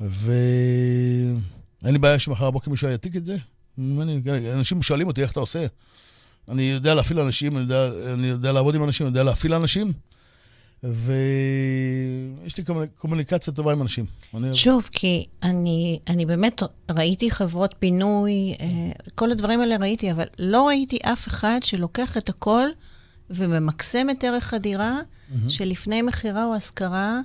[0.00, 3.36] ואין לי בעיה שמחר בבוקר מישהו יעתיק את זה.
[3.78, 4.20] אני,
[4.52, 5.66] אנשים שואלים אותי איך אתה עושה.
[6.48, 9.92] אני יודע להפעיל אנשים, אני יודע, אני יודע לעבוד עם אנשים, אני יודע להפעיל אנשים.
[10.84, 12.64] ויש לי
[12.98, 14.04] קומוניקציה טובה עם אנשים.
[14.54, 18.66] שוב, כי אני, אני באמת ראיתי חברות פינוי, אה,
[19.14, 22.68] כל הדברים האלה ראיתי, אבל לא ראיתי אף אחד שלוקח את הכל
[23.30, 25.48] וממקסם את ערך הדירה, mm-hmm.
[25.48, 27.20] שלפני מכירה או השכרה,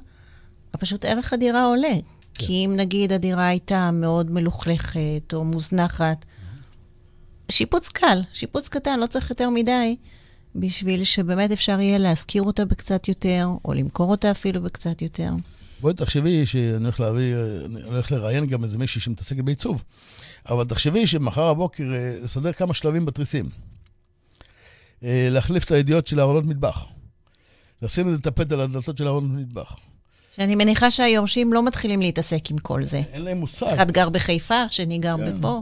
[0.72, 1.96] פשוט ערך הדירה עולה.
[2.34, 2.46] כן.
[2.46, 6.26] כי אם נגיד הדירה הייתה מאוד מלוכלכת או מוזנחת,
[7.52, 9.96] שיפוץ קל, שיפוץ קטן, לא צריך יותר מדי.
[10.56, 15.30] בשביל שבאמת אפשר יהיה להשכיר אותה בקצת יותר, או למכור אותה אפילו בקצת יותר.
[15.82, 17.36] בואי תחשבי שאני הולך להביא,
[17.66, 19.84] אני הולך לראיין גם איזה מישהי שמתעסקת בעיצוב,
[20.50, 23.50] אבל תחשבי שמחר הבוקר אה, לסדר כמה שלבים בתריסים.
[25.04, 26.86] אה, להחליף את הידיעות של הארונות מטבח.
[27.82, 29.76] לשים איזה טפט על הדלתות של הארונות מטבח.
[30.36, 33.02] שאני מניחה שהיורשים לא מתחילים להתעסק עם כל זה.
[33.14, 33.68] אין להם מושג.
[33.68, 35.62] אחד גר בחיפה, שני גר כן, בפה.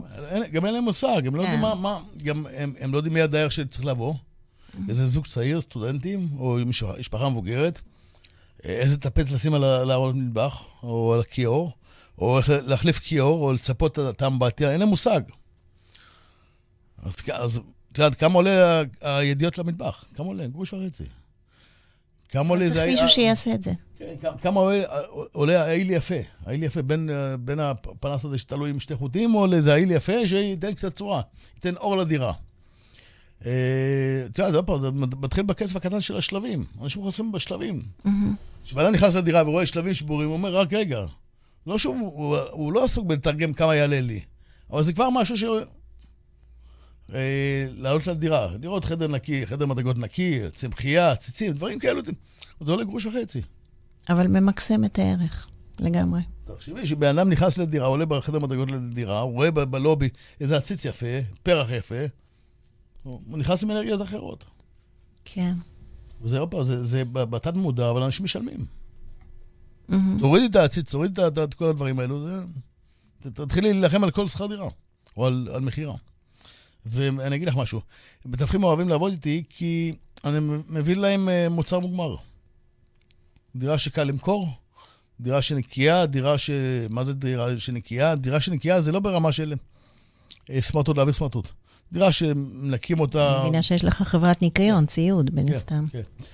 [0.52, 1.52] גם אין להם מושג, הם לא כן.
[1.52, 4.14] יודעים מה, מה גם הם, הם לא יודעים מי הדייר שצריך לבוא.
[4.88, 6.58] איזה זוג צעיר, סטודנטים, או
[6.98, 7.80] משפחה מבוגרת,
[8.62, 11.72] איזה טפט לשים על הארון מטבח, או על הכיור,
[12.18, 15.20] או להחליף כיור, או לצפות את האמבטיה, אין להם מושג.
[17.02, 17.60] אז, אז
[17.92, 20.04] את יודעת, כמה עולה הידיעות למטבח?
[20.14, 20.46] כמה עולה?
[20.46, 21.04] גרוש וחצי.
[22.28, 22.74] כמה עולה זה...
[22.74, 23.72] צריך מישהו שיעשה את זה.
[23.96, 24.82] כן, כמה עולה,
[25.32, 26.14] עולה העיל יפה?
[26.46, 27.10] העיל יפה בין,
[27.40, 31.22] בין הפנס הזה שתלוי עם שתי חוטים, או לאיזה העיל יפה שייתן קצת צורה,
[31.54, 32.32] ייתן אור לדירה.
[34.24, 36.64] אתה יודע, עוד פעם, זה מתחיל בכסף הקטן של השלבים.
[36.82, 37.82] אנשים חוסמים בשלבים.
[38.64, 41.04] כשבן אדם נכנס לדירה ורואה שלבים שבורים, הוא אומר, רק רגע.
[41.66, 44.20] לא שהוא, הוא, הוא לא עסוק בלתרגם כמה יעלה לי,
[44.70, 45.44] אבל זה כבר משהו ש...
[47.14, 52.00] אה, לעלות לדירה, לראות חדר נקי, חדר מדרגות נקי, צמחייה, ציצים, דברים כאלו,
[52.60, 53.42] זה עולה גרוש וחצי.
[54.08, 55.48] אבל ממקסם את הערך,
[55.78, 56.20] לגמרי.
[56.44, 60.08] תחשבי שבן אדם נכנס לדירה, עולה בחדר מדרגות לדירה, הוא רואה בלובי
[60.40, 61.06] איזה עציץ יפה,
[61.42, 62.04] פרח יפה,
[63.04, 64.44] הוא נכנס עם אנרגיות אחרות.
[65.24, 65.54] כן.
[66.20, 68.66] וזה עוד פעם, זה, זה בתת מודע, אבל אנשים משלמים.
[69.90, 69.94] Mm-hmm.
[70.20, 72.42] תורידי את העציץ, תורידי את כל הדברים האלו, זה...
[73.30, 74.68] תתחילי להילחם על כל שכר דירה,
[75.16, 75.94] או על, על מכירה.
[76.86, 77.80] ואני אגיד לך משהו,
[78.24, 79.94] מתווכים אוהבים לעבוד איתי כי
[80.24, 80.38] אני
[80.68, 82.16] מביא להם אה, מוצר מוגמר.
[83.56, 84.48] דירה שקל למכור,
[85.20, 86.50] דירה שנקייה, דירה ש...
[86.90, 88.14] מה זה דירה שנקייה?
[88.14, 89.54] דירה שנקייה זה לא ברמה של
[90.50, 91.50] אה, סמרטוט להעביר סמרטוט.
[91.92, 93.36] דירה שמנקים אותה...
[93.36, 95.84] אני מבינה שיש לך חברת ניקיון, ציוד, מן כן, הסתם.
[95.92, 96.24] כן, כן.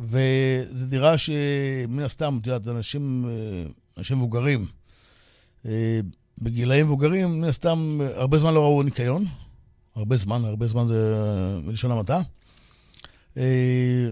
[0.00, 4.66] וזו דירה שמן הסתם, את יודעת, אנשים, אה, אנשים מבוגרים,
[5.66, 6.00] אה,
[6.42, 9.24] בגילאים מבוגרים, מן הסתם, הרבה זמן לא ראו ניקיון.
[9.96, 11.16] הרבה זמן, הרבה זמן זה
[11.66, 12.20] בלשון המעטה.
[13.36, 14.08] אה,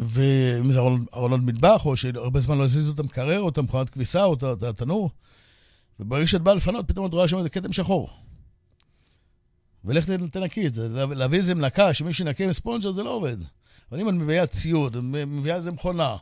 [0.00, 0.80] ואם זה
[1.14, 4.62] ארונות מטבח, או שהרבה זמן לא הזיזו את המקרר, או את המכונת כביסה, או את
[4.62, 5.10] התנור.
[6.00, 8.10] וברגע שאת באה לפנות, פתאום את רואה שם איזה כתם שחור.
[9.84, 10.88] ולך תנקי את זה.
[11.14, 13.36] להביא איזה מנקה, שמישהו ינקה עם ספונג'ר, זה לא עובד.
[13.90, 16.16] אבל אם את מביאה ציוד, מביאה איזה מכונה,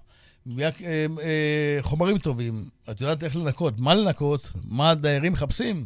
[0.46, 5.84] מביאה אה, אה, חומרים טובים, את יודעת איך לנקות, מה לנקות, מה הדיירים מחפשים.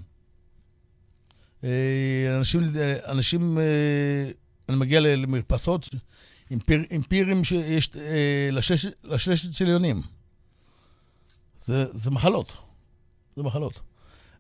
[1.64, 2.61] אה, אנשים,
[3.07, 4.31] אנשים אה,
[4.68, 5.89] אני מגיע למרפסות
[6.51, 10.03] עם, פיר, עם פירים שיש אה, לשש, לששת צליונים.
[11.64, 12.53] זה, זה מחלות.
[13.37, 13.81] זה מחלות.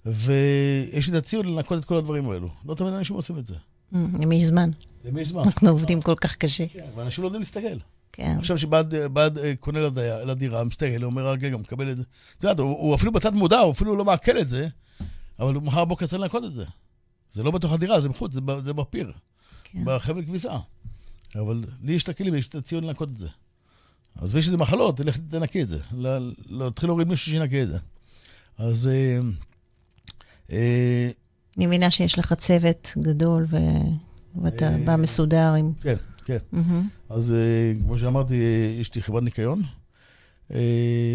[0.06, 2.48] ויש לי את הציוד לנקות את כל הדברים האלו.
[2.64, 3.54] לא תמיד אנשים עושים את זה.
[3.54, 4.70] Mm, למי יש זמן?
[5.04, 5.42] למי יש זמן?
[5.42, 6.66] אנחנו עובדים כל כך קשה.
[6.66, 7.78] כן, ואנשים לא יודעים להסתכל.
[8.12, 8.36] כן.
[8.38, 8.94] עכשיו שבעד
[9.38, 9.80] אה, קונה
[10.26, 12.02] לדירה, מסתכל, הוא אומר, רגע, מקבל את זה.
[12.38, 14.68] את יודעת, הוא אפילו בתת מודע, הוא אפילו לא מעכל את זה,
[15.38, 16.64] אבל הוא מחר בבוקר צריך לנקות את זה.
[17.32, 18.32] זה לא בתוך הדירה, זה בחוץ,
[18.64, 19.12] זה בפיר.
[19.64, 19.84] כן.
[19.84, 20.56] בחבל כביסה.
[21.34, 23.28] אבל לי יש את הכלים, יש את הציון לנקות את זה.
[24.16, 25.78] אז ויש איזה מחלות, תלך תנקי את זה.
[26.48, 27.78] להתחיל להוריד מישהו שינקה את זה.
[28.58, 28.90] אז...
[30.52, 31.10] אה, אה,
[31.56, 33.56] אני מבינה שיש לך צוות גדול ו...
[34.42, 35.72] ואתה אה, בא מסודר עם...
[35.80, 36.38] כן, כן.
[37.08, 37.34] אז
[37.80, 38.34] כמו שאמרתי,
[38.80, 39.62] יש לי חברת ניקיון.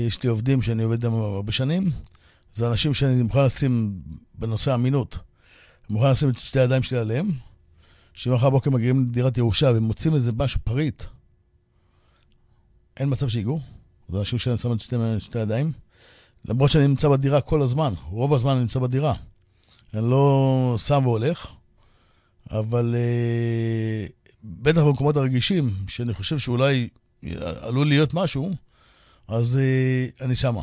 [0.08, 1.92] יש לי עובדים שאני עובד איתם הרבה שנים.
[2.54, 4.02] זה אנשים שאני מוכן לשים
[4.36, 5.18] בנושא אמינות.
[5.90, 7.32] מוכן לשים את שתי הידיים שלי עליהם,
[8.14, 11.04] שמחר בבוקר מגיעים לדירת ירושה ומוצאים איזה משהו פריט,
[12.98, 13.60] אין מצב שיגעו.
[14.10, 15.72] זה אנשים שאני שם את שתי, שתי הידיים.
[16.46, 19.14] למרות שאני נמצא בדירה כל הזמן, רוב הזמן אני נמצא בדירה.
[19.94, 21.48] אני לא שם והולך,
[22.52, 24.08] אבל אה,
[24.44, 26.90] בטח במקומות הרגישים, שאני חושב שאולי
[27.62, 28.52] עלול להיות משהו,
[29.28, 30.62] אז אה, אני שמה.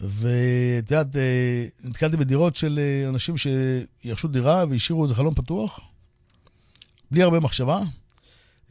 [0.00, 5.80] ואת יודעת, אה, נתקלתי בדירות של אה, אנשים שירשו דירה והשאירו איזה חלום פתוח,
[7.10, 7.80] בלי הרבה מחשבה,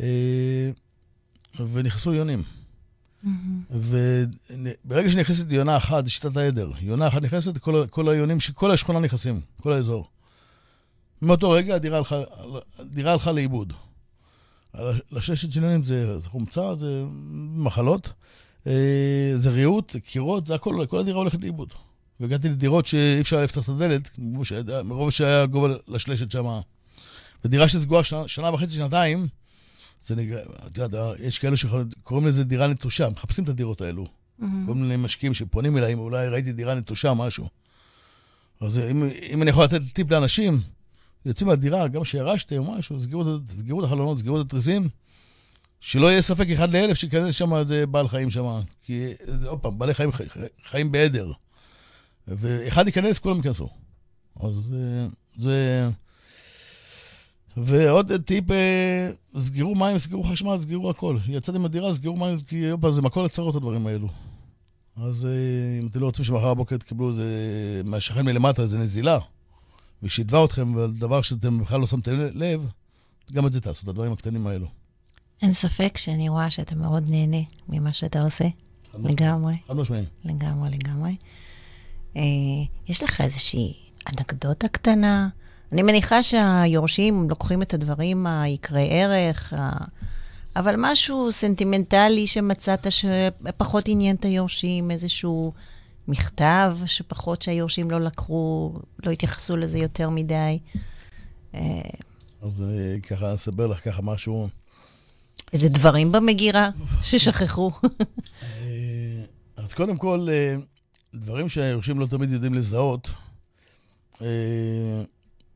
[0.01, 0.69] אה,
[1.73, 2.43] ונכנסו יונים.
[3.71, 6.71] וברגע שנכנסת יונה אחת, זה שיטת העדר.
[6.81, 10.07] יונה אחת נכנסת, כל, כל היונים כל השכונה נכנסים, כל האזור.
[11.21, 12.15] מאותו רגע הדירה הלכה,
[12.79, 13.73] הדירה הלכה לאיבוד.
[15.11, 17.03] לששת שינונים זה, זה חומצה, זה
[17.55, 18.13] מחלות,
[18.67, 21.73] אה, זה ריהוט, זה קירות, זה הכל, כל הדירה הולכת לאיבוד.
[22.19, 24.09] והגעתי לדירות שאי אפשר לפתוח את הדלת,
[24.83, 26.59] מרוב שהיה גובה לשלשת שם.
[27.45, 29.27] ודירה שסגורה שנה, שנה וחצי, שנתיים,
[30.01, 34.03] זה נקרא, את יודעת, יש כאלה שקוראים לזה דירה נטושה, מחפשים את הדירות האלו.
[34.03, 34.43] Mm-hmm.
[34.65, 37.47] כל מיני משקיעים שפונים אליי, אולי ראיתי דירה נטושה, משהו.
[38.61, 40.61] אז אם, אם אני יכול לתת טיפ לאנשים,
[41.25, 44.89] יוצאים מהדירה, גם שירשתם או משהו, סגרו את החלונות, סגרו את התריסים,
[45.79, 48.61] שלא יהיה ספק אחד לאלף שייכנס שם איזה בעל חיים שם.
[48.81, 49.13] כי,
[49.45, 50.09] עוד פעם, בעלי חיים
[50.63, 51.31] חיים בעדר.
[52.27, 53.69] ואחד ייכנס, כולם ייכנסו.
[54.39, 54.73] אז
[55.37, 55.89] זה...
[57.57, 61.17] ועוד טיפ, אה, סגרו מים, סגרו חשמל, סגרו הכל.
[61.27, 64.07] יצאתם מהדירה, סגרו מים, כי זה מקור לצרות הדברים האלו.
[64.97, 67.23] אז אה, אם אתם לא רוצים שמחר בבוקר תקבלו איזה,
[67.85, 69.17] מהשכן מלמטה, איזה נזילה,
[70.03, 72.65] ושידבה אתכם, ועל דבר שאתם בכלל לא שמתם לב,
[73.31, 74.67] גם את זה תעשו, את הדברים הקטנים האלו.
[75.41, 78.45] אין ספק שאני רואה שאתה מאוד נהנה ממה שאתה עושה.
[79.03, 79.55] לגמרי.
[79.67, 80.05] חד משמעי.
[80.25, 81.15] לגמרי, לגמרי.
[82.15, 82.21] אה,
[82.87, 83.73] יש לך איזושהי
[84.09, 85.29] אנקדוטה קטנה?
[85.71, 89.53] אני מניחה שהיורשים לוקחים את הדברים היקרי ערך,
[90.55, 95.53] אבל משהו סנטימנטלי שמצאת שפחות עניין את היורשים, איזשהו
[96.07, 98.73] מכתב שפחות שהיורשים לא לקחו,
[99.05, 100.59] לא התייחסו לזה יותר מדי.
[101.55, 101.61] אה,
[102.41, 104.47] אז אה, ככה אסבר לך ככה משהו.
[105.53, 106.69] איזה דברים במגירה
[107.03, 107.71] ששכחו.
[108.43, 109.23] אה,
[109.57, 110.27] אז קודם כל,
[111.15, 113.11] דברים שהיורשים לא תמיד יודעים לזהות.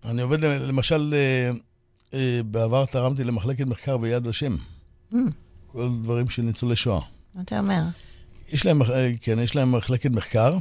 [0.06, 1.52] אני עובד, למשל, אה,
[2.14, 4.56] אה, בעבר תרמתי למחלקת מחקר ביד ושם.
[5.14, 5.16] Mm.
[5.68, 7.02] כל דברים של ניצולי שואה.
[7.36, 7.82] מה אתה אומר?
[8.52, 10.58] יש להם, אה, כן, יש להם מחלקת מחקר,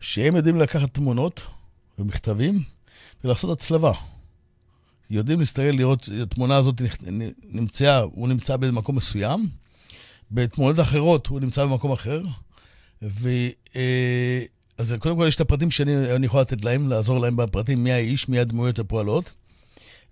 [0.00, 1.46] שהם יודעים לקחת תמונות
[1.98, 2.62] ומכתבים
[3.24, 3.92] ולעשות הצלבה.
[5.10, 6.82] יודעים להסתכל, לראות, התמונה הזאת
[7.50, 9.48] נמצאה, הוא נמצא במקום מסוים,
[10.30, 12.22] בתמונות אחרות הוא נמצא במקום אחר,
[13.02, 13.28] ו...
[14.78, 18.28] אז קודם כל יש את הפרטים שאני יכול לתת להם, לעזור להם בפרטים, מי האיש,
[18.28, 19.34] מי הדמויות הפועלות,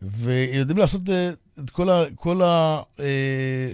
[0.02, 1.30] ויודעים לעשות אה,
[1.64, 3.72] את כל, ה, כל, ה, אה,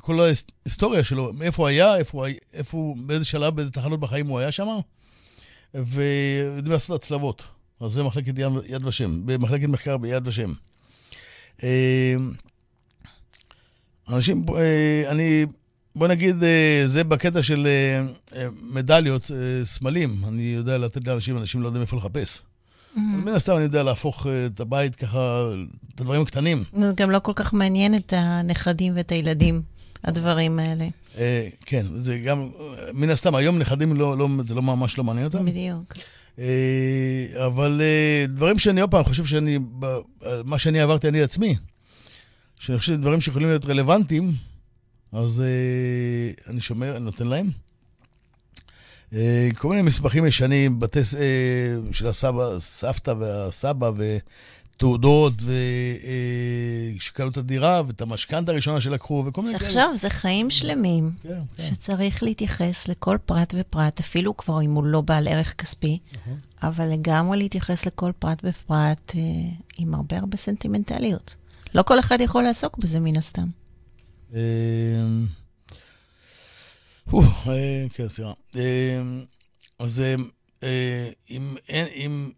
[0.00, 4.38] כל ההיסטוריה שלו, מאיפה הוא היה, איפה הוא, איפה באיזה שלב, באיזה תחנות בחיים הוא
[4.38, 4.68] היה שם,
[5.74, 7.44] ויודעים לעשות הצלבות.
[7.80, 10.52] אז זה מחלקת יד, יד ושם, במחלקת מחקר ביד ושם.
[11.62, 12.14] אה,
[14.08, 14.44] אנשים,
[15.08, 15.46] אני
[15.96, 18.06] בוא נגיד, אה, זה בקטע של אה,
[18.40, 19.30] אה, מדליות,
[19.64, 20.16] סמלים.
[20.28, 22.38] אני יודע לתת לאנשים, אנשים לא יודעים איפה לחפש.
[22.38, 23.00] Mm-hmm.
[23.00, 25.42] מן הסתם אני יודע להפוך את הבית ככה,
[25.94, 26.64] את הדברים הקטנים.
[26.78, 29.62] זה גם לא כל כך מעניין את הנכדים ואת הילדים,
[30.04, 30.88] הדברים האלה.
[31.66, 32.48] כן, זה גם,
[32.92, 35.44] מן הסתם, היום נכדים לא, לא, זה לא ממש לא מעניין אותם.
[35.44, 35.94] בדיוק.
[37.46, 37.80] אבל
[38.28, 39.58] דברים שאני, עוד פעם, חושב שאני,
[40.44, 41.56] מה שאני עברתי אני עצמי,
[42.58, 44.32] שאני חושב שדברים שיכולים להיות רלוונטיים,
[45.12, 47.50] אז uh, אני שומר, אני נותן להם.
[49.10, 49.14] Uh,
[49.56, 55.32] כל מיני מסמכים ישנים, בתי, uh, של הסבא, סבתא והסבא, ותעודות,
[56.96, 59.68] ושקלו uh, את הדירה, ואת המשכנתה הראשונה שלקחו, וכל מיני כאלה.
[59.68, 61.62] עכשיו, זה חיים שלמים, כן, כן.
[61.62, 66.38] שצריך להתייחס לכל פרט ופרט, אפילו כבר אם הוא לא בעל ערך כספי, נכון.
[66.62, 69.18] אבל לגמרי להתייחס לכל פרט ופרט uh,
[69.78, 71.34] עם הרבה הרבה סנטימנטליות.
[71.74, 73.57] לא כל אחד יכול לעסוק בזה, מן הסתם.
[74.34, 75.26] אמ,
[77.14, 78.32] אה, כן, סליחה.
[78.54, 78.60] אמ,
[79.78, 80.02] אז
[80.62, 81.56] אה, אם
[81.94, 82.30] אם,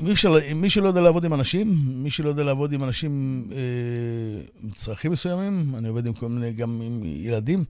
[0.00, 3.44] אם, אפשר, אם מי שלא יודע לעבוד עם אנשים, מי שלא יודע לעבוד עם אנשים
[3.52, 7.64] אה, צרכים מסוימים, אני עובד עם כל מיני, גם עם ילדים,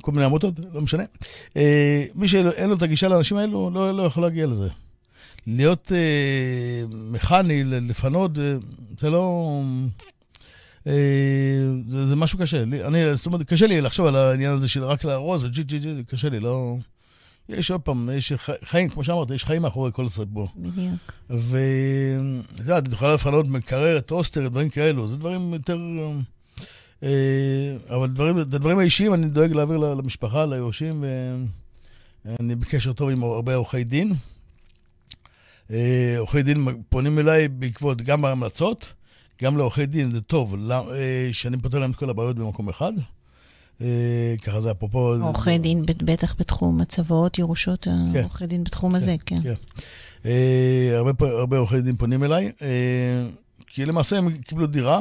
[0.00, 1.04] כל מיני עמותות, לא משנה.
[2.14, 4.68] מי שאין לו את הגישה לאנשים האלו, לא, לא יכול להגיע לזה.
[5.46, 5.92] להיות
[6.90, 8.30] מכני, לפנות,
[8.98, 9.60] זה לא...
[10.86, 10.92] אה,
[11.88, 12.64] זה, זה משהו קשה.
[12.64, 15.78] לי, אני, זאת אומרת, קשה לי לחשוב על העניין הזה של רק לארוז וג'י ג'י
[15.78, 16.76] ג'י, קשה לי, לא...
[17.48, 18.32] יש עוד פעם, יש
[18.64, 20.48] חיים, כמו שאמרת, יש חיים מאחורי כל הסיפור.
[20.56, 21.12] בדיוק.
[21.30, 25.78] ואת יודעת, את יכולה לפנות מקרר, טוסטר, דברים כאלו, זה דברים יותר...
[27.02, 31.04] אה, אבל דברים, את הדברים האישיים אני דואג להעביר למשפחה, ליורשים,
[32.24, 34.14] ואני בקשר טוב עם הרבה עורכי דין.
[35.70, 38.92] אה, עורכי דין פונים אליי בעקבות גם ההמלצות,
[39.42, 42.92] גם לעורכי דין זה טוב, אה, שאני פותר להם את כל הבעיות במקום אחד.
[44.42, 45.14] ככה זה אפרופו...
[45.22, 47.82] עורכי דין בטח בתחום הצוואות, ירושות,
[48.12, 48.22] כן.
[48.22, 49.38] עורכי דין בתחום כן, הזה, כן.
[49.42, 50.30] כן.
[51.20, 52.52] הרבה עורכי דין פונים אליי,
[53.66, 55.00] כי למעשה הם קיבלו דירה.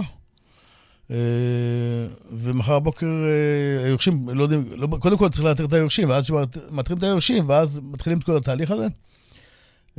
[1.12, 6.26] אה, ומחר בבוקר אה, היורשים, לא יודעים, לא, קודם כל צריך לאתר את היורשים, ואז
[6.26, 8.88] שמאתרים את היורשים, ואז מתחילים את כל התהליך הזה.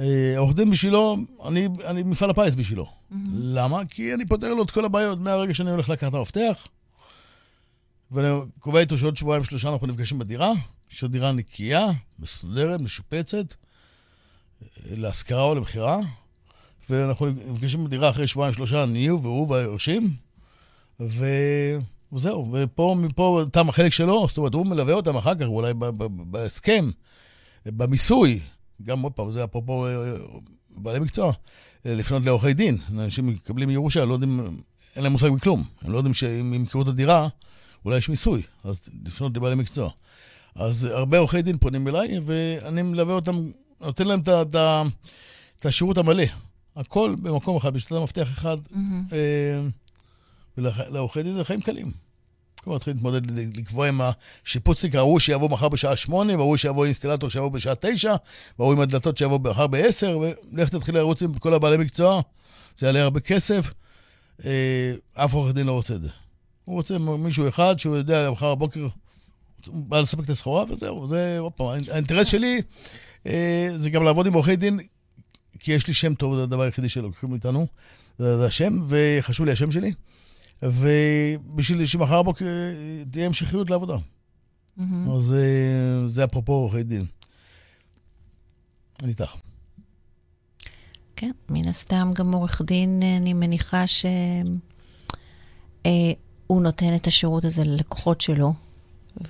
[0.01, 1.16] אה, עורך דין בשבילו,
[1.47, 2.84] אני, אני מפעל הפיס בשבילו.
[2.84, 3.14] Mm-hmm.
[3.32, 3.84] למה?
[3.84, 6.68] כי אני פותר לו את כל הבעיות מהרגע שאני הולך לקחת המפתח,
[8.11, 10.53] ואני קובע איתו שעוד שבועיים שלושה אנחנו נפגשים בדירה,
[10.88, 11.86] שהדירה נקייה,
[12.18, 13.55] מסודרת, משופצת,
[14.90, 15.99] להשכרה או למכירה,
[16.90, 20.11] ואנחנו נפגשים בדירה אחרי שבועיים שלושה, אני והוא והיורשים.
[21.01, 21.26] ו...
[22.12, 25.72] וזהו, ופה, מפה תם החלק שלו, זאת אומרת, הוא מלווה אותם אחר כך, אולי
[26.09, 26.90] בהסכם,
[27.66, 28.40] במיסוי,
[28.85, 29.93] גם עוד פעם, זה אפרופו אה,
[30.77, 31.33] בעלי מקצוע,
[31.85, 32.79] לפנות לעורכי דין.
[32.91, 34.61] אנשים מקבלים ירושה, לא יודעים,
[34.97, 35.64] אין להם מושג בכלום.
[35.83, 37.29] הם לא יודעים שאם ימכרו את הדירה,
[37.85, 39.91] אולי יש מיסוי, אז לפנות לבעלי מקצוע.
[40.55, 43.51] אז הרבה עורכי דין פונים אליי, ואני מלווה אותם,
[43.81, 44.20] נותן להם
[45.57, 46.24] את השירות המלא.
[46.77, 48.57] הכל במקום אחד, בשתת המפתח אחד.
[48.66, 49.12] Mm-hmm.
[49.12, 49.68] אה,
[50.59, 52.05] ולעורכי דין זה חיים קלים.
[52.67, 53.21] כלומר, צריכים להתמודד,
[53.59, 58.14] לקבוע עם השיפוצניק ההוא שיבוא מחר בשעה שמונה, וההוא שיבוא אינסטלטור שיבוא בשעה תשע,
[58.59, 60.19] וההוא עם הדלתות שיבוא מחר בעשר,
[60.53, 62.21] ולך תתחיל לרוץ עם כל הבעלי מקצוע,
[62.77, 63.73] זה יעלה הרבה כסף.
[64.45, 66.09] אה, אף עורך דין לא רוצה את זה.
[66.64, 68.89] הוא רוצה מישהו אחד שהוא יודע מחר בבוקר,
[69.67, 72.62] הוא בא לספק את הסחורה, וזהו, זה, עוד פעם, האינטרס שלי
[73.27, 74.81] אה, זה גם לעבוד עם עורכי דין,
[75.59, 77.67] כי יש לי שם טוב, זה הדבר היחידי שלוקחים מאיתנו,
[78.19, 79.93] זה, זה השם, וחשוב לי השם שלי.
[80.62, 82.46] ובשביל שמחר בבוקר
[83.11, 83.96] תהיה המשכיות לעבודה.
[83.96, 85.11] Mm-hmm.
[85.16, 87.04] אז אה, זה אפרופו עורכי דין.
[89.02, 89.36] אני איתך.
[91.16, 94.11] כן, מן הסתם גם עורך דין, אני מניחה שהוא
[95.86, 96.12] אה,
[96.50, 98.54] נותן את השירות הזה ללקוחות שלו,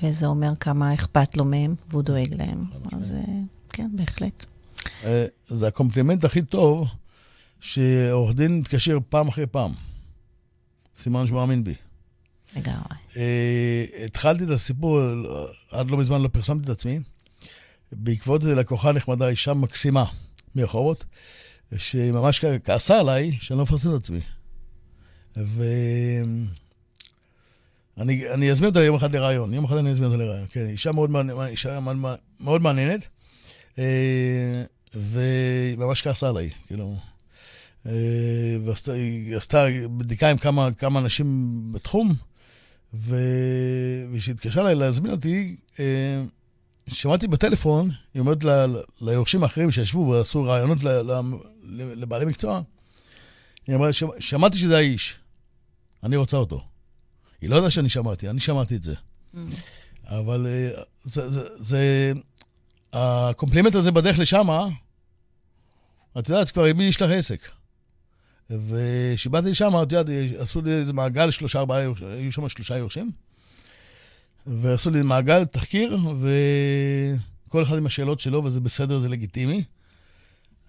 [0.03, 2.65] וזה אומר כמה אכפת לו מהם, והוא דואג להם.
[2.93, 3.21] אז אה,
[3.69, 4.45] כן, בהחלט.
[5.47, 6.89] זה הקומפלימנט הכי טוב,
[7.61, 9.73] שעורך דין מתקשר פעם אחרי פעם.
[10.97, 11.75] סימן שהוא מאמין בי.
[12.57, 12.97] לגמרי.
[13.09, 13.17] אה,
[14.05, 15.01] התחלתי את הסיפור,
[15.71, 17.01] עד לא מזמן לא פרסמתי את עצמי.
[17.93, 20.05] בעקבות זה לקוחה נחמדה, אישה מקסימה
[20.55, 21.05] מרחובות,
[21.77, 24.21] שממש כעסה עליי שאני לא מפרסם את עצמי.
[27.97, 31.11] ואני אזמין אותה יום אחד לראיון, יום אחד אני אזמין אותה לראיון, כן, אישה מאוד,
[31.47, 31.79] אישה
[32.41, 33.09] מאוד מעניינת,
[33.79, 36.97] אה, וממש כעסה עליי, כאילו.
[38.65, 39.65] והיא עשתה
[39.97, 41.27] בדיקה עם כמה, כמה אנשים
[41.73, 42.15] בתחום,
[42.95, 46.23] וכשהתקשרה אליי להזמין אותי, אה,
[46.89, 48.39] שמעתי בטלפון, היא אומרת
[49.01, 50.79] ליורשים האחרים שישבו ועשו רעיונות
[51.73, 52.61] לבעלי מקצוע,
[53.67, 55.19] היא אמרה, שמעתי שזה האיש,
[56.03, 56.65] אני רוצה אותו.
[57.41, 58.95] היא לא יודעת שאני שמעתי, אני שמעתי את זה.
[58.95, 59.39] Mm.
[60.05, 62.13] אבל אה, זה, זה, זה,
[62.93, 64.49] הקומפלימנט הזה בדרך לשם,
[66.19, 67.51] את יודעת, כבר עם מי יש לך עסק.
[68.51, 70.07] וכשבאתי לשם, את יודעת,
[70.39, 73.11] עשו לי איזה מעגל, שלושה, ארבעה, היו שם שלושה יורשים,
[74.47, 75.99] ועשו לי מעגל, תחקיר,
[77.49, 79.65] וכל אחד עם השאלות שלו, וזה בסדר, זה לגיטימי.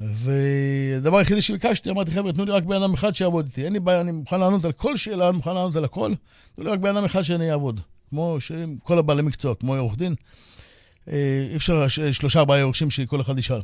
[0.02, 3.66] והדבר היחידי שביקשתי, אמרתי, חבר'ה, תנו לי רק בן אדם אחד שיעבוד איתי.
[3.66, 6.14] אין לי בעיה, אני מוכן לענות על כל שאלה, אני מוכן לענות על הכל.
[6.56, 7.82] תנו לי רק בן אדם אחד שאני אעבוד.
[8.10, 8.38] כמו
[8.84, 10.16] כל הבעלי מקצוע, כמו עורך דין.
[11.12, 13.62] אה, אי אפשר שלושה, ארבעה יורשים שכל אחד ישאל.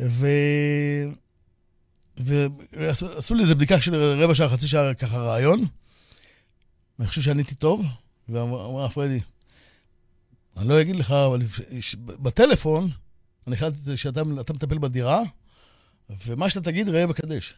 [0.00, 0.26] ו...
[2.16, 5.64] ועשו לי איזה בדיקה של רבע שעה, חצי שעה, ככה רעיון.
[6.98, 7.84] ואני חושב שעניתי טוב,
[8.28, 9.20] ואמרה פרדי,
[10.56, 11.42] אני לא אגיד לך, אבל
[11.98, 12.90] בטלפון,
[13.46, 15.20] אני החלטתי שאתה מטפל בדירה,
[16.26, 17.54] ומה שאתה תגיד, ראה וקדש.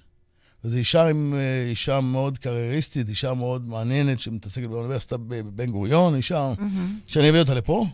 [0.65, 1.35] וזו אישה עם
[1.71, 6.63] אישה מאוד קרייריסטית, אישה מאוד מעניינת, שמתעסקת באוניברסיטה בבן גוריון, אישה mm-hmm.
[7.07, 7.87] שאני אביא אותה לפה.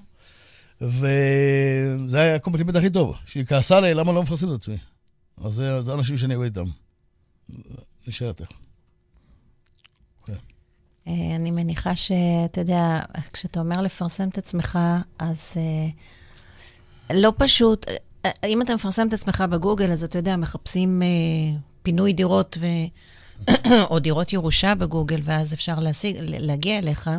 [0.80, 4.76] וזה היה הקומפלימנט הכי טוב, שהיא כעסה עליי, למה לא מפרסם את עצמי.
[5.36, 6.70] אז זה, זה אנשים שאני עובד איתם.
[8.06, 8.48] לשאלתך.
[10.26, 10.32] כן.
[11.06, 13.00] אה, אני מניחה שאתה יודע,
[13.32, 14.78] כשאתה אומר לפרסם את עצמך,
[15.18, 17.86] אז אה, לא פשוט,
[18.24, 21.02] אה, אם אתה מפרסם את עצמך בגוגל, אז אתה יודע, מחפשים
[21.82, 22.66] פינוי דירות ו...
[23.90, 27.10] או דירות ירושה בגוגל, ואז אפשר להשיג, להגיע אליך,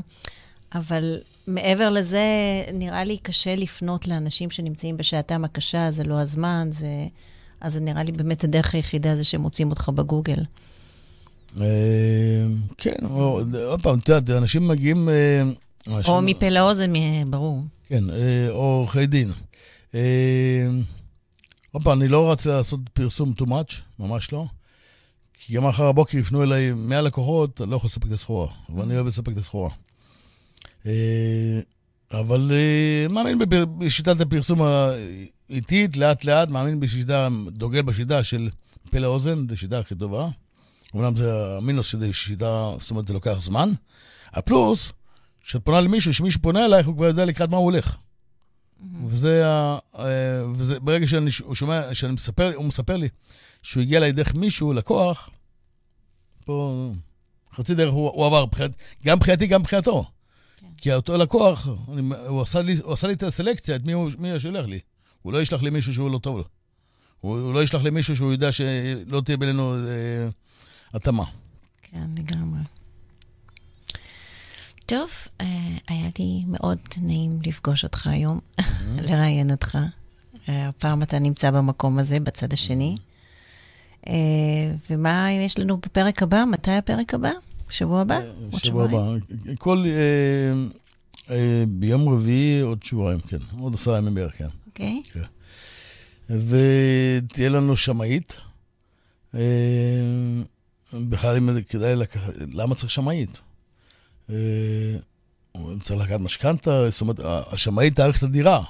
[0.76, 2.26] אבל מעבר לזה,
[2.74, 7.07] נראה לי קשה לפנות לאנשים שנמצאים בשעתם הקשה, זה לא הזמן, זה...
[7.62, 10.43] אז זה נראה לי באמת הדרך היחידה זה שהם מוצאים אותך בגוגל.
[11.59, 12.45] אה,
[12.78, 13.05] כן,
[13.66, 15.09] עוד פעם, את יודעת, אנשים מגיעים...
[15.09, 15.43] אה,
[16.07, 16.93] או מפה לאוזן,
[17.30, 17.62] ברור.
[17.88, 19.32] כן, אה, או עורכי דין.
[21.72, 24.45] עוד פעם, אני לא רץ לעשות פרסום too much, ממש לא.
[25.34, 28.95] כי גם מחר הבוקר יפנו אליי 100 לקוחות, אני לא יכול לספק את הסחורה, ואני
[28.95, 29.70] אוהב לספק את הסחורה.
[32.12, 32.51] אבל
[33.09, 33.39] מאמין
[33.78, 34.62] בשיטת הפרסום
[35.51, 38.49] האיטית, לאט-לאט, מאמין בשיטה, דוגל בשיטה של
[38.91, 40.27] פה לאוזן, זו השיטה הכי טובה.
[40.93, 43.71] אומנם זה המינוס של שיטה, זאת אומרת, זה לוקח זמן.
[44.33, 44.91] הפלוס,
[45.43, 47.95] כשאת פונה למישהו, שמישהו פונה אלייך, הוא כבר יודע לקראת מה הוא הולך.
[49.05, 53.07] וזה, אה, וזה ברגע שאני שומע, שאני מספר, הוא מספר לי
[53.63, 55.29] שהוא הגיע אליי דרך מישהו, לקוח,
[56.45, 56.91] פה
[57.55, 58.71] חצי דרך הוא, הוא עבר, בחיית,
[59.05, 60.05] גם מבחינתי, גם מבחינתו.
[60.57, 60.67] כן.
[60.77, 64.11] כי אותו לקוח, אני, הוא, עשה לי, הוא עשה לי את הסלקציה, את מי הוא,
[64.19, 64.79] מי שולח לי.
[65.22, 66.43] הוא לא ישלח לי מישהו שהוא לא טוב לו.
[67.22, 70.30] הוא, הוא לא ישלח לי מישהו שהוא יודע שלא תהיה בינינו אה,
[70.93, 71.24] התאמה.
[71.82, 72.59] כן, לגמרי.
[74.91, 75.09] טוב,
[75.41, 75.45] אה,
[75.88, 78.39] היה לי מאוד נעים לפגוש אותך היום,
[79.01, 79.78] לראיין אותך.
[80.49, 82.97] אה, הפעם אתה נמצא במקום הזה, בצד השני.
[84.07, 84.13] אה,
[84.89, 86.43] ומה יש לנו בפרק הבא?
[86.51, 87.32] מתי הפרק הבא?
[87.69, 88.19] שבוע הבא?
[88.57, 89.13] שבוע הבא.
[89.59, 89.86] כל...
[91.67, 93.38] ביום רביעי עוד שבועיים, כן.
[93.59, 94.47] עוד עשרה ימים בערך, כן.
[94.82, 95.01] אוקיי.
[95.13, 95.23] כן.
[96.29, 98.36] ותהיה לנו שמאית.
[100.93, 103.41] בכלל אם כדאי לקחת, למה צריך שמאית?
[104.29, 104.36] אה,
[105.82, 108.63] צריך לקחת משכנתה, זאת אומרת, השמאית תאריך את הדירה.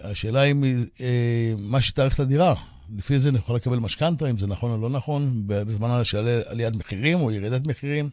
[0.00, 0.64] השאלה אם
[1.00, 2.54] אה, מה שתאריך את הדירה,
[2.96, 6.76] לפי זה אני יכול לקבל משכנתה, אם זה נכון או לא נכון, בזמן של עליית
[6.76, 8.10] מחירים או ירידת מחירים,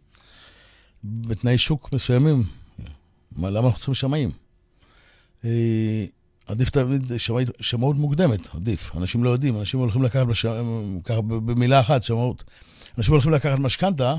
[1.03, 2.43] בתנאי שוק מסוימים.
[3.31, 4.31] מה, למה אנחנו צריכים שמאים?
[6.49, 7.11] אה, עדיף תמיד
[7.61, 8.91] שמאות מוקדמת, עדיף.
[8.97, 10.25] אנשים לא יודעים, אנשים הולכים לקחת,
[11.03, 12.43] ככה במילה אחת, שמאות.
[12.97, 14.15] אנשים הולכים לקחת משכנתה,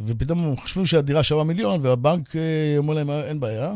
[0.00, 3.72] ופתאום הם חושבים שהדירה שווה מיליון, והבנק אה, אומר להם, אין בעיה,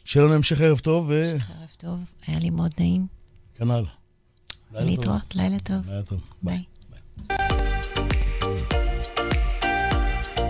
[0.05, 1.07] שיהיה לנו המשך ערב טוב.
[1.09, 1.37] ו...
[1.59, 3.07] ערב טוב, היה לי מאוד נעים.
[3.55, 3.85] כנ"ל.
[4.73, 5.89] להתראות, לילה טוב.
[5.89, 6.21] לילה טוב.
[6.43, 6.63] ביי.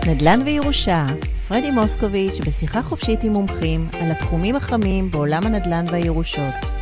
[0.07, 1.05] נדל"ן וירושה,
[1.47, 6.76] פרדי מוסקוביץ' בשיחה חופשית עם מומחים על התחומים החמים בעולם הנדל"ן והירושות.